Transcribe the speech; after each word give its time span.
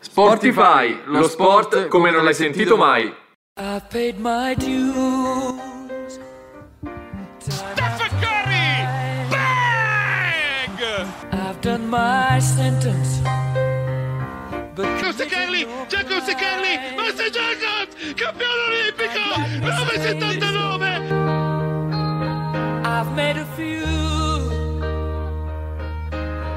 Sportify, 0.00 1.02
lo 1.06 1.28
sport 1.28 1.88
come 1.88 2.10
non 2.10 2.22
l'hai 2.24 2.34
sentito 2.34 2.76
mai. 2.76 3.12
I 3.56 3.80
paid 3.90 4.18
my 4.18 4.54
dues. 4.54 6.18
Stephen 7.38 8.10
Curry! 8.20 8.86
Bang! 9.28 10.78
I've 11.32 11.60
done 11.60 11.88
my 11.88 12.38
sentence. 12.40 13.20
But 14.74 14.86
Giusto 15.00 15.26
Carli, 15.26 15.66
Giacomo 15.88 16.20
Carli, 16.20 16.78
Master 16.94 17.30
Jacobs, 17.30 17.96
campione 18.14 18.62
olimpico, 18.68 19.18
979! 19.60 20.98
I've 22.84 23.10
made 23.16 23.38
a 23.38 23.44
few. 23.56 23.82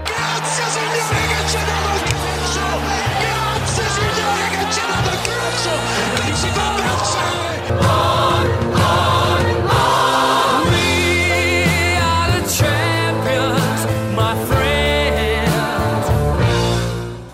Grazie 0.04 0.66
signore 0.70 1.00
che 1.28 1.48
ci 1.50 1.58
ha 1.58 1.64
dato 1.66 2.06
il 2.06 2.11
calcio! 5.52 5.70
Qui 6.16 6.36
si 6.36 6.48
fa 6.48 6.74
abbracciare! 6.74 7.50
We 10.70 11.98
are 12.00 12.40
the 12.40 12.48
champions, 12.48 13.86
my 14.16 14.36
friends. 14.46 15.50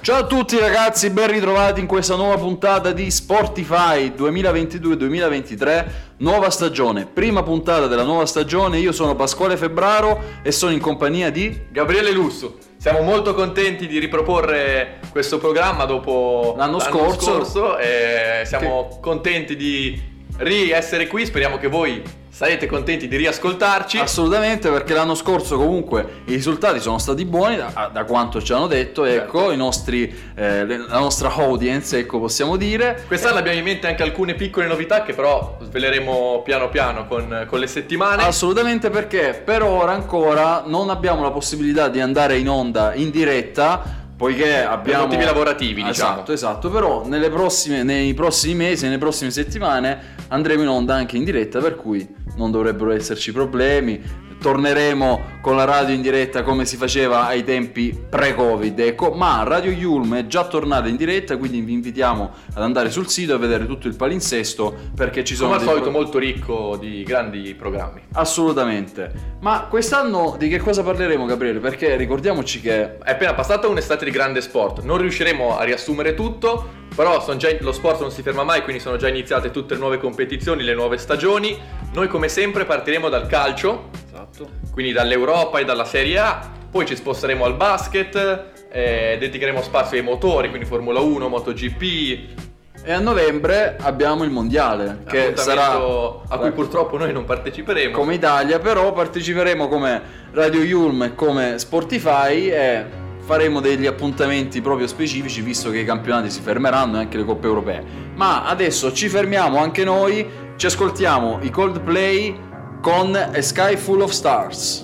Ciao 0.02 0.20
a 0.20 0.26
tutti 0.26 0.58
ragazzi, 0.58 1.10
ben 1.10 1.30
ritrovati 1.30 1.80
in 1.80 1.86
questa 1.86 2.16
nuova 2.16 2.38
puntata 2.38 2.92
di 2.92 3.12
Sportify 3.12 4.14
2022-2023, 4.18 5.86
nuova 6.18 6.50
stagione, 6.50 7.06
prima 7.06 7.44
puntata 7.44 7.88
della 7.88 8.04
nuova 8.04 8.26
stagione, 8.26 8.80
io 8.80 8.92
sono 8.92 9.16
Pasquale 9.16 9.58
Febbraro 9.58 10.36
e 10.42 10.52
sono 10.52 10.72
in 10.72 10.80
compagnia 10.80 11.30
di... 11.30 11.66
Gabriele 11.70 12.12
Lusso, 12.12 12.58
siamo 12.78 13.02
molto 13.02 13.34
contenti 13.34 13.88
di 13.88 14.00
riproporre 14.00 15.00
questo 15.12 15.38
programma 15.40 15.86
dopo 15.86 16.54
L'anno 16.58 16.80
scorso. 16.80 17.32
scorso 17.44 17.78
e 17.78 18.44
siamo 18.46 19.00
contenti 19.02 19.56
di 19.56 20.16
ri-essere 20.38 21.08
qui, 21.08 21.26
speriamo 21.26 21.58
che 21.58 21.68
voi 21.68 22.02
sarete 22.38 22.68
contenti 22.68 23.08
di 23.08 23.16
riascoltarci. 23.16 23.98
Assolutamente 23.98 24.70
perché 24.70 24.94
l'anno 24.94 25.16
scorso 25.16 25.58
comunque 25.58 26.22
i 26.26 26.34
risultati 26.34 26.80
sono 26.80 27.00
stati 27.00 27.26
buoni 27.26 27.56
da, 27.56 27.90
da 27.92 28.04
quanto 28.04 28.42
ci 28.42 28.54
hanno 28.54 28.68
detto, 28.68 29.06
ecco, 29.06 29.38
Certo. 29.40 29.52
i 29.54 29.58
nostri, 29.58 30.16
eh, 30.36 30.66
la 30.66 31.00
nostra 31.00 31.34
audience, 31.34 31.98
ecco 31.98 32.20
possiamo 32.20 32.56
dire. 32.56 33.04
Quest'anno 33.08 33.40
abbiamo 33.40 33.58
in 33.58 33.64
mente 33.64 33.88
anche 33.88 34.04
alcune 34.04 34.36
piccole 34.36 34.68
novità 34.68 35.02
che 35.02 35.14
però 35.14 35.58
sveleremo 35.64 36.44
piano 36.46 36.70
piano 36.70 37.08
con, 37.08 37.46
con 37.48 37.60
le 37.60 37.68
settimane. 37.68 38.22
Assolutamente 38.22 38.92
perché 38.92 39.42
per 39.44 39.64
ora 39.64 39.94
ancora 39.94 40.64
non 40.66 40.92
abbiamo 40.92 41.24
la 41.24 41.32
possibilità 41.32 41.88
di 41.88 42.00
andare 42.00 42.38
in 42.38 42.50
onda 42.50 42.94
in 42.94 43.10
diretta 43.10 44.06
poiché 44.18 44.64
abbiamo 44.64 45.04
motivi 45.06 45.24
lavorativi, 45.24 45.84
diciamo. 45.84 45.92
Esatto, 45.92 46.32
esatto, 46.32 46.70
però 46.72 47.06
nelle 47.06 47.30
prossime, 47.30 47.84
nei 47.84 48.14
prossimi 48.16 48.56
mesi, 48.56 48.86
nelle 48.86 48.98
prossime 48.98 49.30
settimane 49.30 50.16
andremo 50.30 50.64
in 50.64 50.68
onda 50.68 50.96
anche 50.96 51.16
in 51.18 51.24
diretta 51.24 51.60
per 51.60 51.76
cui 51.76 52.06
non 52.36 52.50
dovrebbero 52.52 52.92
esserci 52.92 53.32
problemi. 53.32 54.26
Torneremo 54.40 55.36
con 55.42 55.56
la 55.56 55.64
radio 55.64 55.96
in 55.96 56.02
diretta 56.02 56.44
come 56.44 56.66
si 56.66 56.78
faceva 56.78 57.26
ai 57.26 57.44
tempi 57.44 57.98
pre-Covid, 58.10 58.80
ecco, 58.80 59.12
ma 59.12 59.44
Radio 59.44 59.72
Yulm 59.72 60.16
è 60.16 60.28
già 60.28 60.46
tornata 60.46 60.88
in 60.88 60.96
diretta, 60.96 61.38
quindi 61.38 61.62
vi 61.62 61.74
invitiamo 61.74 62.32
ad 62.54 62.62
andare 62.62 62.92
sul 62.92 63.08
sito 63.08 63.34
e 63.34 63.38
vedere 63.38 63.66
tutto 63.66 63.88
il 63.88 63.96
palinsesto 63.96 64.76
perché 64.96 65.24
ci 65.24 65.36
sono 65.36 65.50
Come 65.50 65.62
al 65.62 65.68
solito 65.68 65.90
pro- 65.90 66.00
molto 66.00 66.18
ricco 66.20 66.78
di 66.80 67.04
grandi 67.04 67.56
programmi. 67.56 68.02
Assolutamente. 68.14 69.36
Ma 69.40 69.68
quest'anno 69.70 70.36
di 70.38 70.50
che 70.50 70.60
cosa 70.60 70.84
parleremo, 70.84 71.26
Gabriele? 71.26 71.60
Perché 71.60 71.96
ricordiamoci 71.96 72.62
che 72.62 72.98
È 72.98 73.12
appena 73.12 73.34
passata 73.34 73.68
un'estate 73.68 74.06
di 74.06 74.12
grande 74.12 74.42
sport, 74.42 74.84
non 74.84 74.98
riusciremo 74.98 75.58
a 75.58 75.64
riassumere 75.64 76.14
tutto, 76.14 76.86
però 76.96 77.24
già- 77.38 77.56
lo 77.60 77.72
sport 77.72 78.02
non 78.02 78.12
si 78.12 78.22
ferma 78.22 78.44
mai, 78.44 78.64
quindi 78.64 78.82
sono 78.82 78.98
già 78.98 79.08
iniziate 79.08 79.52
tutte 79.52 79.74
le 79.74 79.80
nuove 79.80 79.98
competizioni, 79.98 80.64
le 80.64 80.74
nuove 80.74 80.98
stagioni. 80.98 81.58
Noi 81.94 82.08
come 82.08 82.28
sempre 82.28 82.66
partiremo 82.66 83.10
dal 83.10 83.28
calcio, 83.28 83.90
Esatto. 84.18 84.50
quindi 84.72 84.92
dall'Europa 84.94 85.60
e 85.60 85.66
dalla 85.66 85.86
Serie 85.86 86.18
A, 86.18 86.50
poi 86.72 86.86
ci 86.88 86.96
sposteremo 86.96 87.46
al 87.46 87.56
basket, 87.56 88.46
eh, 88.72 89.18
dedicheremo 89.20 89.62
spazio 89.62 89.98
ai 89.98 90.04
motori, 90.04 90.50
quindi 90.50 90.66
Formula 90.68 91.00
1, 91.00 91.28
MotoGP, 91.30 92.46
E 92.84 92.92
a 92.94 93.00
novembre 93.00 93.76
abbiamo 93.82 94.24
il 94.24 94.30
mondiale, 94.30 95.04
che 95.10 95.34
sarà 95.36 95.74
a 95.74 96.38
cui 96.38 96.52
purtroppo 96.52 96.98
noi 96.98 97.12
non 97.12 97.26
parteciperemo. 97.26 97.92
come 97.92 98.14
Italia, 98.14 98.60
però 98.60 98.94
parteciperemo 98.94 99.68
come 99.68 100.02
Radio 100.32 100.62
Yulm 100.62 101.04
e 101.04 101.16
come 101.16 101.60
Sportify 101.60 102.50
e 102.50 102.86
faremo 103.20 103.60
degli 103.60 103.88
appuntamenti 103.88 104.62
proprio 104.62 104.88
specifici 104.88 105.42
visto 105.42 105.70
che 105.70 105.80
i 105.80 105.86
campionati 105.86 106.30
si 106.30 106.40
fermeranno 106.40 106.96
e 106.96 107.00
anche 107.00 107.18
le 107.18 107.26
coppe 107.26 107.48
europee. 107.48 107.84
Ma 108.16 108.46
adesso 108.46 108.94
ci 108.94 109.10
fermiamo 109.10 109.58
anche 109.58 109.84
noi, 109.84 110.26
ci 110.56 110.66
ascoltiamo 110.66 111.40
i 111.42 111.50
Coldplay 111.50 112.47
con 112.82 113.16
A 113.16 113.42
Sky 113.42 113.76
Full 113.76 114.02
of 114.02 114.14
Stars. 114.14 114.84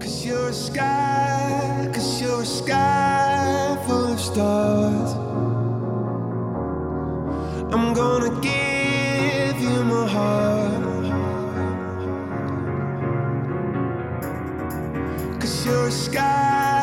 Cause 0.00 0.24
you're 0.24 0.48
a 0.48 0.52
sky, 0.52 1.90
cause 1.92 2.20
you're 2.20 2.42
a 2.42 2.46
sky 2.46 3.76
full 3.86 4.12
of 4.12 4.20
stars. 4.20 5.14
I'm 7.72 7.92
gonna 7.92 8.30
give 8.40 9.60
you 9.60 9.84
my 9.84 10.06
heart. 10.08 10.84
Cause 15.40 15.66
you're 15.66 15.88
a 15.88 15.92
sky, 15.92 16.79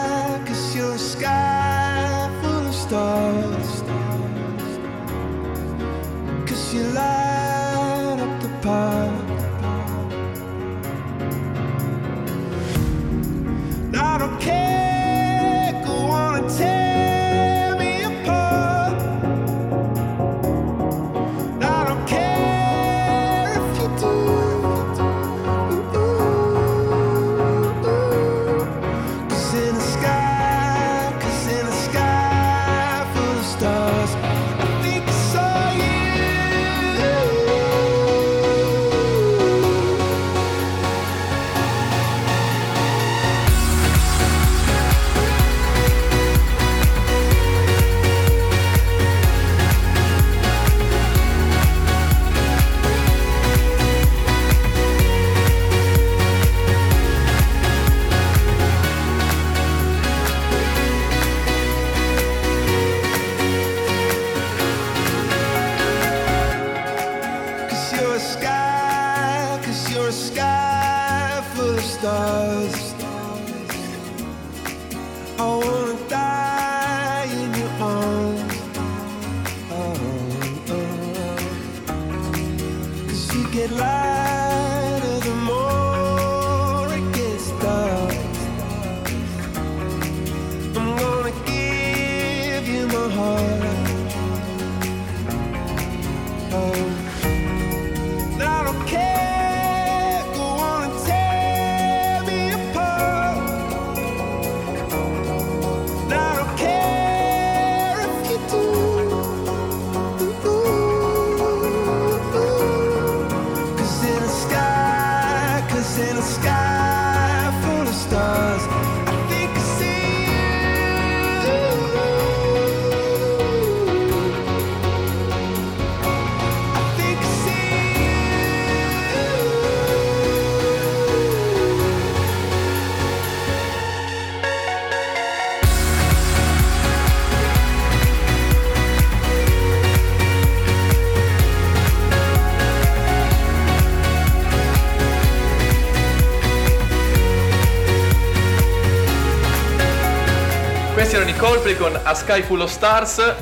Napoli 151.67 151.75
con 151.75 151.99
A 152.01 152.13
Sky 152.13 152.43
Full 152.43 152.61
of 152.61 152.71
Stars. 152.71 153.35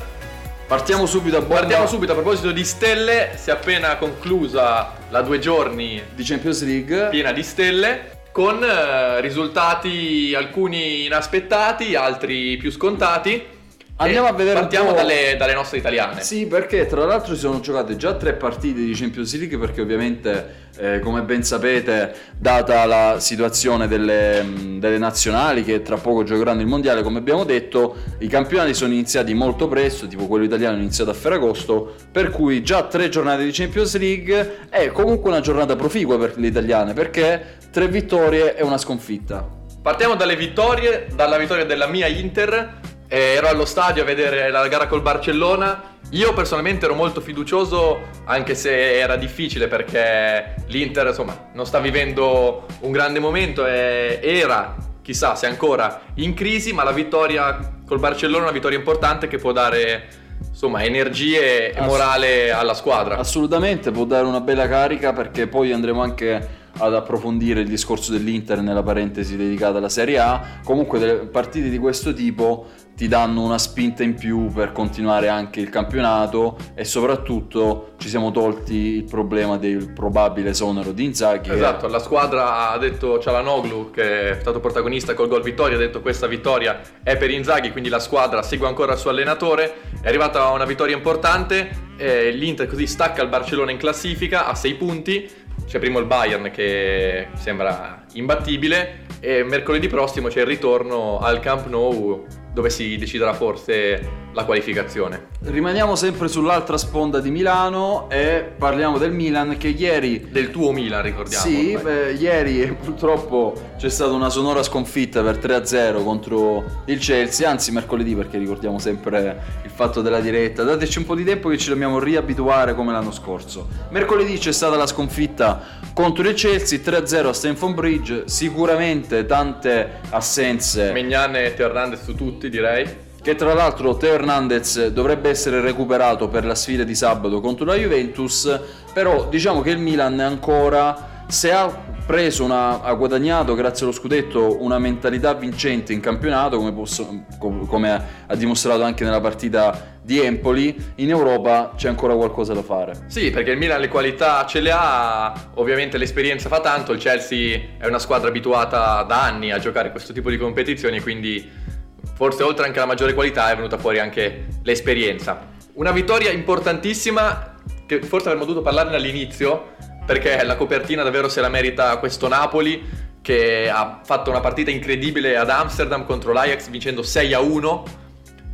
Partiamo 0.65 1.05
subito 1.05 1.37
a 1.37 1.39
bomba 1.41 1.57
Guardiamo 1.57 1.85
subito 1.85 2.13
a 2.13 2.15
proposito 2.15 2.51
di 2.51 2.63
stelle, 2.63 3.33
si 3.35 3.51
è 3.51 3.53
appena 3.53 3.97
conclusa 3.97 4.93
la 5.09 5.21
due 5.21 5.37
giorni 5.37 6.01
di 6.15 6.23
Champions 6.23 6.63
League. 6.63 7.09
piena 7.09 7.31
di 7.31 7.43
stelle 7.43 8.23
con 8.31 8.63
eh, 8.63 9.21
risultati 9.21 10.33
alcuni 10.35 11.05
inaspettati, 11.05 11.93
altri 11.93 12.57
più 12.57 12.71
scontati. 12.71 13.54
Andiamo 13.97 14.27
E 14.27 14.29
a 14.29 14.33
vedere 14.33 14.59
Partiamo 14.59 14.91
dalle, 14.91 15.35
dalle 15.37 15.53
nostre 15.53 15.77
italiane. 15.77 16.21
Sì, 16.21 16.47
perché 16.47 16.85
tra 16.85 17.05
l'altro 17.05 17.33
si 17.33 17.39
sono 17.39 17.61
giocate 17.61 17.95
già 17.95 18.13
tre 18.15 18.33
partite 18.33 18.81
di 18.81 18.91
Champions 18.93 19.37
League 19.37 19.57
perché 19.57 19.79
ovviamente, 19.79 20.55
eh, 20.75 20.99
come 20.99 21.21
ben 21.21 21.43
sapete, 21.43 22.13
data 22.37 22.83
la 22.83 23.21
situazione 23.21 23.87
delle, 23.87 24.45
delle 24.79 24.97
nazionali 24.97 25.63
che 25.63 25.81
tra 25.81 25.95
poco 25.95 26.23
giocheranno 26.23 26.59
il 26.59 26.67
mondiale, 26.67 27.03
come 27.03 27.19
abbiamo 27.19 27.45
detto, 27.45 27.95
i 28.19 28.27
campionati 28.27 28.73
sono 28.73 28.91
iniziati 28.91 29.33
molto 29.33 29.69
presto, 29.69 30.07
tipo 30.07 30.27
quello 30.27 30.43
italiano 30.43 30.75
è 30.75 30.79
iniziato 30.81 31.11
a 31.11 31.13
Ferragosto, 31.13 31.95
per 32.11 32.31
cui 32.31 32.63
già 32.63 32.83
tre 32.83 33.07
giornate 33.07 33.45
di 33.45 33.51
Champions 33.51 33.97
League 33.97 34.67
è 34.69 34.87
comunque 34.87 35.29
una 35.29 35.39
giornata 35.39 35.77
proficua 35.77 36.17
per 36.17 36.33
le 36.35 36.47
italiane 36.47 36.91
perché 36.91 37.59
tre 37.71 37.87
vittorie 37.87 38.57
e 38.57 38.63
una 38.63 38.77
sconfitta. 38.77 39.47
Partiamo 39.81 40.15
dalle 40.15 40.35
vittorie, 40.35 41.07
dalla 41.15 41.37
vittoria 41.37 41.63
della 41.63 41.87
mia 41.87 42.07
Inter. 42.07 42.93
Eh, 43.07 43.35
ero 43.35 43.47
allo 43.47 43.65
stadio 43.65 44.01
a 44.01 44.05
vedere 44.05 44.49
la 44.49 44.67
gara 44.67 44.87
col 44.87 45.01
Barcellona. 45.01 45.93
Io 46.11 46.33
personalmente 46.33 46.85
ero 46.85 46.95
molto 46.95 47.21
fiducioso, 47.21 47.99
anche 48.25 48.55
se 48.55 48.97
era 48.97 49.15
difficile 49.15 49.67
perché 49.67 50.55
l'Inter, 50.67 51.07
insomma, 51.07 51.49
non 51.53 51.65
sta 51.65 51.79
vivendo 51.79 52.65
un 52.81 52.91
grande 52.91 53.19
momento 53.19 53.65
e 53.65 54.19
era, 54.21 54.75
chissà 55.01 55.35
se 55.35 55.45
ancora, 55.45 56.01
in 56.15 56.33
crisi, 56.33 56.73
ma 56.73 56.83
la 56.83 56.91
vittoria 56.91 57.73
col 57.85 57.99
Barcellona 57.99 58.39
è 58.39 58.43
una 58.43 58.51
vittoria 58.51 58.77
importante 58.77 59.27
che 59.27 59.37
può 59.37 59.51
dare, 59.51 60.07
insomma, 60.49 60.83
energie 60.83 61.73
e 61.73 61.81
morale 61.81 62.51
alla 62.51 62.73
squadra. 62.73 63.17
Assolutamente, 63.17 63.91
può 63.91 64.05
dare 64.05 64.25
una 64.25 64.41
bella 64.41 64.67
carica 64.67 65.13
perché 65.13 65.47
poi 65.47 65.71
andremo 65.71 66.01
anche 66.01 66.63
ad 66.77 66.93
approfondire 66.93 67.61
il 67.61 67.67
discorso 67.67 68.11
dell'Inter 68.11 68.59
nella 68.61 68.83
parentesi 68.83 69.37
dedicata 69.37 69.77
alla 69.77 69.89
Serie 69.89 70.19
A. 70.19 70.59
Comunque 70.63 70.99
delle 70.99 71.15
partite 71.25 71.69
di 71.69 71.77
questo 71.77 72.13
tipo 72.13 72.67
ti 72.95 73.09
danno 73.09 73.43
una 73.43 73.57
spinta 73.57 74.03
in 74.03 74.15
più 74.15 74.47
per 74.47 74.71
continuare 74.71 75.27
anche 75.27 75.59
il 75.59 75.69
campionato 75.69 76.55
e 76.73 76.85
soprattutto 76.85 77.91
ci 77.97 78.07
siamo 78.07 78.31
tolti 78.31 78.73
il 78.73 79.03
problema 79.03 79.57
del 79.57 79.91
probabile 79.91 80.51
esonero 80.51 80.91
di 80.93 81.03
Inzaghi. 81.03 81.51
Esatto, 81.51 81.87
la 81.87 81.99
squadra 81.99 82.69
ha 82.69 82.77
detto 82.77 83.19
Cialanoglu 83.19 83.91
che 83.91 84.29
è 84.29 84.39
stato 84.39 84.61
protagonista 84.61 85.13
col 85.13 85.27
gol 85.27 85.43
vittoria, 85.43 85.75
ha 85.75 85.79
detto 85.79 86.01
questa 86.01 86.25
vittoria 86.27 86.79
è 87.03 87.17
per 87.17 87.31
Inzaghi, 87.31 87.71
quindi 87.71 87.89
la 87.89 87.99
squadra 87.99 88.41
segue 88.41 88.67
ancora 88.67 88.93
il 88.93 88.97
suo 88.97 89.09
allenatore, 89.09 89.75
è 90.01 90.07
arrivata 90.07 90.49
una 90.51 90.65
vittoria 90.65 90.95
importante, 90.95 91.69
eh, 91.97 92.31
l'Inter 92.31 92.65
così 92.65 92.87
stacca 92.87 93.21
il 93.21 93.27
Barcellona 93.27 93.71
in 93.71 93.77
classifica 93.77 94.47
a 94.47 94.55
6 94.55 94.73
punti, 94.75 95.29
c'è 95.67 95.79
primo 95.79 95.99
il 95.99 96.05
Bayern 96.05 96.49
che 96.49 97.27
sembra 97.33 98.05
imbattibile 98.13 99.03
e 99.19 99.43
mercoledì 99.43 99.87
prossimo 99.87 100.29
c'è 100.29 100.41
il 100.41 100.45
ritorno 100.45 101.19
al 101.19 101.39
Camp 101.39 101.67
Nou 101.67 102.43
dove 102.55 102.69
si 102.69 102.95
deciderà 102.95 103.33
forse 103.33 104.24
la 104.35 104.43
qualificazione. 104.43 105.27
Rimaniamo 105.43 105.95
sempre 105.95 106.27
sull'altra 106.27 106.77
sponda 106.77 107.21
di 107.21 107.31
Milano 107.31 108.09
e 108.09 108.51
parliamo 108.57 108.97
del 108.97 109.13
Milan 109.13 109.55
che 109.57 109.69
ieri 109.69 110.27
Del 110.29 110.51
tuo 110.51 110.73
Milan 110.73 111.01
ricordiamo. 111.01 111.43
Sì, 111.43 111.77
beh, 111.81 112.11
ieri 112.11 112.67
purtroppo 112.75 113.53
c'è 113.77 113.89
stata 113.89 114.11
una 114.11 114.29
sonora 114.29 114.61
sconfitta 114.61 115.23
per 115.23 115.37
3-0 115.37 116.03
contro 116.03 116.81
il 116.85 116.99
Chelsea, 116.99 117.49
anzi 117.49 117.71
mercoledì 117.71 118.13
perché 118.13 118.37
ricordiamo 118.37 118.77
sempre 118.77 119.41
il 119.63 119.69
fatto 119.69 120.01
della 120.01 120.19
diretta. 120.19 120.63
Dateci 120.63 120.97
un 120.97 121.05
po' 121.05 121.15
di 121.15 121.23
tempo 121.23 121.47
che 121.47 121.57
ci 121.57 121.69
dobbiamo 121.69 121.97
riabituare 121.99 122.75
come 122.75 122.91
l'anno 122.91 123.11
scorso. 123.11 123.69
Mercoledì 123.89 124.37
c'è 124.37 124.51
stata 124.51 124.75
la 124.75 124.85
sconfitta 124.85 125.61
contro 125.93 126.27
il 126.27 126.35
Chelsea 126.35 126.79
3-0 126.79 127.27
a 127.27 127.33
Stamford 127.33 127.73
Bridge, 127.73 128.23
sicuramente 128.25 129.25
tante 129.25 130.01
assenze 130.09 130.91
Megnan 130.91 131.37
e 131.37 131.55
Hernandez 131.57 132.03
su 132.03 132.15
tutti 132.15 132.49
direi. 132.49 133.04
Che 133.25 133.33
tra 133.33 133.55
l'altro 133.55 133.97
Teo 133.97 134.13
Hernandez 134.13 134.89
dovrebbe 134.89 135.31
essere 135.31 135.59
recuperato 135.59 136.27
per 136.27 136.45
la 136.45 136.53
sfida 136.53 136.83
di 136.83 136.93
sabato 136.93 137.41
contro 137.41 137.65
la 137.65 137.73
Juventus, 137.73 138.59
però 138.93 139.27
diciamo 139.29 139.61
che 139.61 139.71
il 139.71 139.79
Milan 139.79 140.19
ancora 140.19 141.23
se 141.25 141.51
ha 141.51 141.67
preso 142.05 142.43
una, 142.43 142.83
ha 142.83 142.93
guadagnato 142.93 143.55
grazie 143.55 143.87
allo 143.87 143.95
scudetto 143.95 144.61
una 144.61 144.77
mentalità 144.77 145.33
vincente 145.33 145.91
in 145.91 146.01
campionato 146.01 146.57
come, 146.57 146.71
posso- 146.71 147.23
com- 147.39 147.65
come 147.65 147.99
ha 148.27 148.35
dimostrato 148.35 148.83
anche 148.83 149.03
nella 149.03 149.21
partita 149.21 149.93
di 150.03 150.19
Empoli, 150.19 150.91
in 150.97 151.09
Europa 151.09 151.73
c'è 151.75 151.89
ancora 151.89 152.13
qualcosa 152.13 152.53
da 152.53 152.61
fare. 152.61 153.05
Sì, 153.07 153.31
perché 153.31 153.49
il 153.49 153.57
Milan 153.57 153.81
le 153.81 153.87
qualità 153.87 154.45
ce 154.45 154.59
le 154.59 154.69
ha, 154.71 155.49
ovviamente 155.55 155.97
l'esperienza 155.97 156.47
fa 156.47 156.59
tanto, 156.59 156.91
il 156.91 156.99
Chelsea 156.99 157.59
è 157.79 157.87
una 157.87 157.97
squadra 157.97 158.27
abituata 158.27 159.01
da 159.01 159.23
anni 159.23 159.49
a 159.49 159.57
giocare 159.57 159.89
questo 159.89 160.13
tipo 160.13 160.29
di 160.29 160.37
competizioni, 160.37 160.99
quindi 160.99 161.64
forse 162.13 162.43
oltre 162.43 162.65
anche 162.65 162.77
alla 162.77 162.87
maggiore 162.87 163.13
qualità 163.13 163.51
è 163.51 163.55
venuta 163.55 163.77
fuori 163.77 163.99
anche 163.99 164.45
l'esperienza. 164.63 165.47
Una 165.73 165.91
vittoria 165.91 166.31
importantissima, 166.31 167.55
che 167.85 168.01
forse 168.01 168.27
avremmo 168.27 168.45
dovuto 168.45 168.63
parlarne 168.63 168.95
all'inizio, 168.95 169.73
perché 170.05 170.43
la 170.43 170.55
copertina 170.55 171.03
davvero 171.03 171.27
se 171.27 171.41
la 171.41 171.49
merita 171.49 171.97
questo 171.97 172.27
Napoli, 172.27 173.03
che 173.21 173.69
ha 173.69 174.01
fatto 174.03 174.29
una 174.29 174.39
partita 174.39 174.69
incredibile 174.69 175.35
ad 175.35 175.49
Amsterdam 175.49 176.05
contro 176.05 176.31
l'Ajax 176.31 176.69
vincendo 176.69 177.01
6 177.01 177.33
a 177.33 177.39
1. 177.39 177.83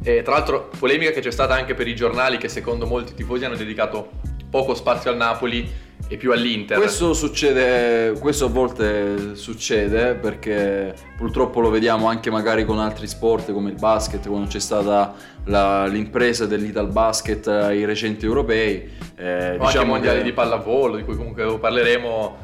E 0.04 0.22
tra 0.24 0.34
l'altro 0.34 0.70
polemica 0.80 1.12
che 1.12 1.20
c'è 1.20 1.30
stata 1.30 1.54
anche 1.54 1.74
per 1.74 1.88
i 1.88 1.94
giornali 1.94 2.38
che 2.38 2.48
secondo 2.48 2.88
molti 2.88 3.14
tifosi 3.14 3.46
hanno 3.46 3.56
dedicato 3.56 4.12
poco 4.50 4.74
spazio 4.74 5.12
al 5.12 5.18
Napoli 5.18 5.70
e 6.08 6.18
più 6.18 6.32
all'Inter. 6.32 6.78
Questo 6.78 7.14
succede, 7.14 8.14
questo 8.20 8.46
a 8.46 8.50
volte 8.50 9.36
succede 9.36 10.16
perché 10.16 10.94
purtroppo 11.16 11.60
lo 11.62 11.70
vediamo 11.70 12.08
anche 12.08 12.30
magari 12.30 12.66
con 12.66 12.80
altri 12.80 13.08
sport 13.08 13.52
come 13.54 13.70
il 13.70 13.78
basket, 13.80 14.28
quando 14.28 14.48
c'è 14.48 14.60
stata 14.60 15.14
la- 15.46 15.86
l'impresa 15.88 16.46
dell'Ital 16.46 16.88
Basket 16.88 17.48
ai 17.48 17.86
recenti 17.86 18.26
europei. 18.26 19.00
eh, 19.22 19.56
o 19.60 19.70
i 19.70 19.86
mondiali 19.86 20.18
che- 20.18 20.24
di 20.24 20.34
pallavolo, 20.34 20.96
di 20.96 21.04
cui 21.04 21.16
comunque 21.16 21.60
parleremo, 21.60 22.38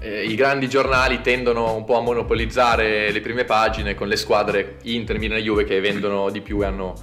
eh, 0.00 0.24
i 0.24 0.34
grandi 0.34 0.70
giornali 0.70 1.20
tendono 1.20 1.74
un 1.74 1.84
po' 1.84 1.98
a 1.98 2.00
monopolizzare 2.00 3.10
le 3.12 3.20
prime 3.20 3.44
pagine 3.44 3.94
con 3.94 4.08
le 4.08 4.16
squadre 4.16 4.76
Inter, 4.84 5.18
Milan 5.18 5.36
e 5.36 5.42
Juve 5.42 5.64
che 5.64 5.80
vendono 5.80 6.30
di 6.30 6.40
più 6.40 6.62
e 6.62 6.64
hanno 6.64 6.94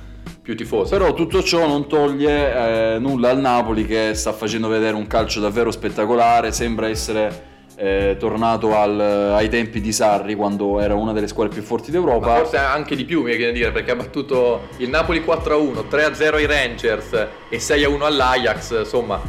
più 0.42 0.56
tifosi. 0.56 0.92
Però 0.92 1.14
tutto 1.14 1.44
ciò 1.44 1.68
non 1.68 1.88
toglie 1.88 2.96
eh, 2.96 3.00
nulla 3.00 3.30
al 3.30 3.40
Napoli 3.40 3.86
che 3.86 4.14
sta 4.16 4.34
facendo 4.34 4.68
vedere 4.68 4.96
un 4.96 5.08
calcio 5.08 5.40
davvero 5.40 5.72
spettacolare, 5.72 6.52
sembra 6.52 6.88
essere 6.90 7.50
eh, 7.76 8.16
tornato 8.20 8.76
al- 8.78 9.00
ai 9.00 9.50
tempi 9.50 9.82
di 9.82 9.92
Sarri 9.92 10.36
quando 10.36 10.80
era 10.80 10.94
una 10.94 11.14
delle 11.14 11.28
squadre 11.28 11.54
più 11.54 11.64
forti 11.64 11.92
Ma 11.92 11.98
d'Europa. 12.00 12.36
forse 12.36 12.58
anche 12.58 12.96
di 12.96 13.06
più 13.06 13.22
mi 13.24 13.36
viene 13.36 13.52
da 13.52 13.58
dire 13.58 13.72
perché 13.72 13.92
ha 13.92 13.96
battuto 13.96 14.68
il 14.78 14.90
Napoli 14.90 15.20
4-1, 15.22 15.86
3-0 15.90 16.34
ai 16.36 16.46
Rangers 16.46 17.28
e 17.50 17.58
6-1 17.58 18.02
all'Ajax, 18.04 18.80
insomma 18.80 19.20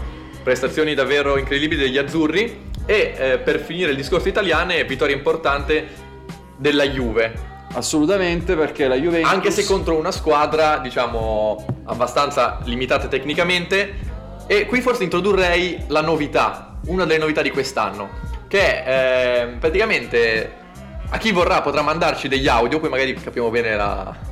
prestazioni 0.42 0.94
davvero 0.94 1.38
incredibili 1.38 1.80
degli 1.80 1.96
azzurri 1.98 2.70
e 2.84 3.14
eh, 3.16 3.38
per 3.38 3.60
finire 3.60 3.90
il 3.92 3.96
discorso 3.96 4.28
italiane 4.28 4.84
vittoria 4.84 5.14
importante 5.14 5.86
della 6.56 6.84
Juve 6.84 7.50
Assolutamente 7.72 8.54
perché 8.54 8.86
la 8.86 8.96
Juventus... 8.96 9.30
anche 9.30 9.50
se 9.50 9.64
contro 9.64 9.96
una 9.96 10.10
squadra 10.10 10.78
diciamo 10.78 11.82
abbastanza 11.84 12.58
limitata 12.64 13.08
tecnicamente. 13.08 14.10
E 14.46 14.66
qui 14.66 14.80
forse 14.80 15.04
introdurrei 15.04 15.84
la 15.88 16.02
novità 16.02 16.78
una 16.86 17.04
delle 17.04 17.20
novità 17.20 17.42
di 17.42 17.50
quest'anno 17.50 18.10
che 18.48 18.82
è 18.82 19.44
eh, 19.44 19.56
praticamente 19.58 20.60
a 21.08 21.18
chi 21.18 21.30
vorrà 21.30 21.62
potrà 21.62 21.80
mandarci 21.80 22.26
degli 22.26 22.48
audio 22.48 22.80
poi 22.80 22.88
magari 22.88 23.14
capiamo 23.14 23.50
bene 23.50 23.76
la- 23.76 24.30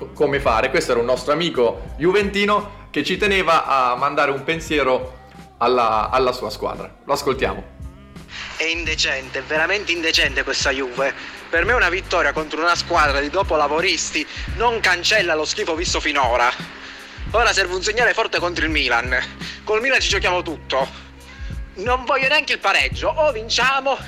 co- 0.00 0.10
come 0.14 0.40
fare. 0.40 0.70
Questo 0.70 0.92
era 0.92 1.00
un 1.00 1.06
nostro 1.06 1.32
amico 1.32 1.82
juventino 1.98 2.88
che 2.90 3.04
ci 3.04 3.16
teneva 3.16 3.66
a 3.66 3.96
mandare 3.96 4.30
un 4.30 4.42
pensiero 4.42 5.18
alla, 5.58 6.08
alla 6.10 6.32
sua 6.32 6.50
squadra. 6.50 6.92
Lo 7.04 7.12
ascoltiamo. 7.12 7.78
È 8.56 8.64
indecente, 8.64 9.42
veramente 9.46 9.92
indecente 9.92 10.42
questa 10.42 10.70
Juve. 10.70 11.38
Per 11.50 11.64
me 11.64 11.72
una 11.72 11.88
vittoria 11.88 12.32
contro 12.32 12.60
una 12.60 12.76
squadra 12.76 13.18
di 13.18 13.28
dopolavoristi 13.28 14.24
non 14.54 14.78
cancella 14.78 15.34
lo 15.34 15.44
schifo 15.44 15.74
visto 15.74 15.98
finora. 15.98 16.48
Ora 17.32 17.52
serve 17.52 17.74
un 17.74 17.82
segnale 17.82 18.14
forte 18.14 18.38
contro 18.38 18.64
il 18.64 18.70
Milan. 18.70 19.18
Col 19.64 19.80
Milan 19.80 19.98
ci 19.98 20.10
giochiamo 20.10 20.42
tutto. 20.42 20.88
Non 21.74 22.04
voglio 22.04 22.28
neanche 22.28 22.52
il 22.52 22.60
pareggio. 22.60 23.08
O 23.08 23.32
vinciamo, 23.32 23.98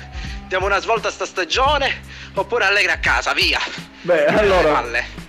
diamo 0.47 0.67
una 0.67 0.79
svolta 0.79 1.09
a 1.09 1.11
sta 1.11 1.25
stagione, 1.25 2.03
oppure 2.33 2.63
Allegri 2.63 2.91
a 2.93 2.99
casa, 2.99 3.33
via. 3.33 3.59
Beh, 4.03 4.25
allora 4.25 4.81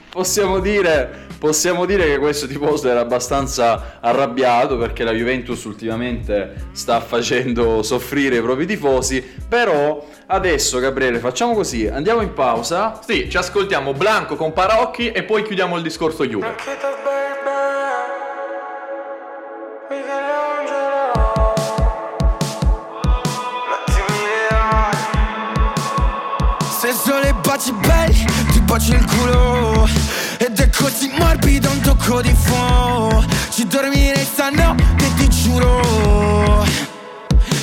possiamo 0.08 0.60
dire, 0.60 1.23
possiamo 1.44 1.84
dire 1.84 2.06
che 2.06 2.16
questo 2.16 2.46
tifoso 2.46 2.88
era 2.88 3.00
abbastanza 3.00 3.98
arrabbiato 4.00 4.78
perché 4.78 5.04
la 5.04 5.12
Juventus 5.12 5.62
ultimamente 5.64 6.68
sta 6.72 7.02
facendo 7.02 7.82
soffrire 7.82 8.36
i 8.38 8.40
propri 8.40 8.64
tifosi. 8.64 9.22
Però 9.46 10.02
adesso, 10.28 10.78
Gabriele, 10.78 11.18
facciamo 11.18 11.52
così: 11.52 11.86
andiamo 11.86 12.22
in 12.22 12.32
pausa. 12.32 12.98
Sì, 13.06 13.28
ci 13.28 13.36
ascoltiamo 13.36 13.92
Blanco 13.92 14.36
con 14.36 14.54
Parocchi 14.54 15.12
e 15.12 15.22
poi 15.22 15.42
chiudiamo 15.42 15.76
il 15.76 15.82
discorso 15.82 16.24
Juve. 16.24 16.54
Se 26.80 26.92
solo 26.92 27.26
i 27.26 27.34
baci 27.42 27.72
belli, 27.72 28.24
ti 28.50 28.60
bacio 28.60 28.94
il 28.94 29.04
culo 29.04 29.43
tocco 32.04 32.20
di 32.20 32.34
fuoco 32.34 33.24
Ci 33.50 33.66
dormirei 33.66 34.24
stanotte, 34.24 35.14
ti 35.16 35.28
giuro. 35.28 36.64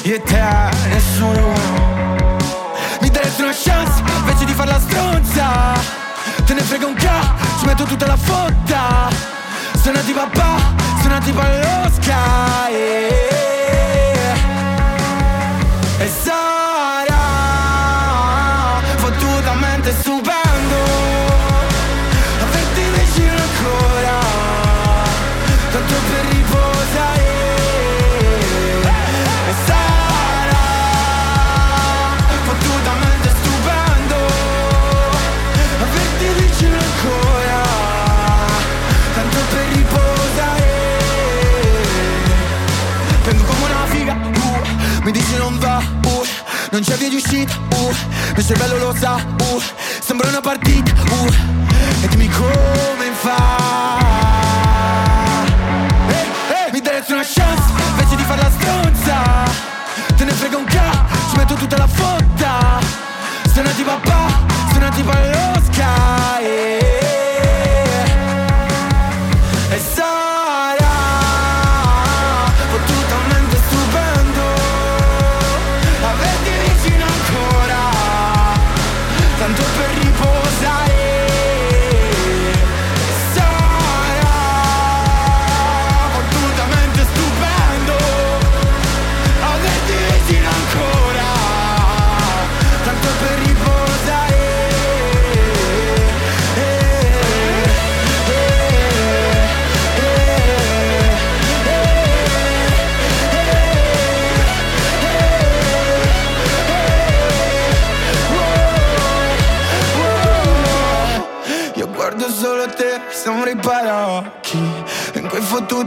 Io 0.04 0.16
e 0.16 0.22
te, 0.24 0.70
nessuno. 0.88 1.54
Mi 3.02 3.10
daresti 3.10 3.42
una 3.42 3.54
chance, 3.54 4.02
invece 4.18 4.46
di 4.46 4.54
farla 4.54 4.80
stronza. 4.80 5.74
Te 6.46 6.54
ne 6.54 6.62
frega 6.62 6.88
un 6.88 6.94
ca, 6.94 7.36
ci 7.60 7.66
metto 7.66 7.84
tutta 7.84 8.08
la 8.08 8.18
fotta. 8.18 9.10
Sono 9.82 10.00
di 10.02 10.14
papà, 10.14 10.56
sono 11.02 11.20
di 11.20 11.32
pallosca 11.32 12.70
E 15.98 16.08
sarà 16.24 16.51
non 46.72 46.82
c'è 46.82 46.96
via 46.96 47.10
di 47.10 47.16
uscita, 47.16 47.54
uh, 47.76 47.94
il 48.38 48.46
cervello 48.46 48.78
lo 48.78 48.96
sa, 48.98 49.16
uh, 49.16 49.62
sembra 50.00 50.30
una 50.30 50.40
partita, 50.40 50.92
uh, 50.94 51.34
e 52.02 52.08
dimmi 52.08 52.30
come 52.30 53.12
fa. 53.14 54.00
Ehi, 56.08 56.28
ehi, 56.66 56.72
mi 56.72 56.82
daresti 56.82 57.12
una 57.12 57.24
chance, 57.26 57.64
invece 57.90 58.16
di 58.16 58.24
farla 58.24 58.50
stronza, 58.50 59.22
te 60.16 60.24
ne 60.24 60.32
frega 60.32 60.58
un 60.58 60.66
ca, 60.66 61.06
ci 61.30 61.36
metto 61.36 61.56
tutta 61.56 61.78
la 61.78 61.88
fotta, 61.88 62.31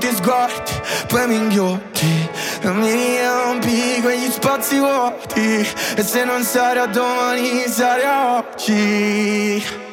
fottuti 0.04 0.16
sguardi, 0.16 0.72
poi 1.08 1.26
mi 1.26 1.36
inghiotti. 1.36 2.28
E 2.62 2.70
mi 2.70 2.92
riempi 2.92 4.00
quegli 4.02 4.30
spazi 4.30 4.78
vuoti. 4.78 5.66
E 5.96 6.02
se 6.02 6.24
non 6.24 6.42
sarà 6.42 6.86
domani, 6.86 7.66
sarà 7.68 8.36
oggi 8.38 9.83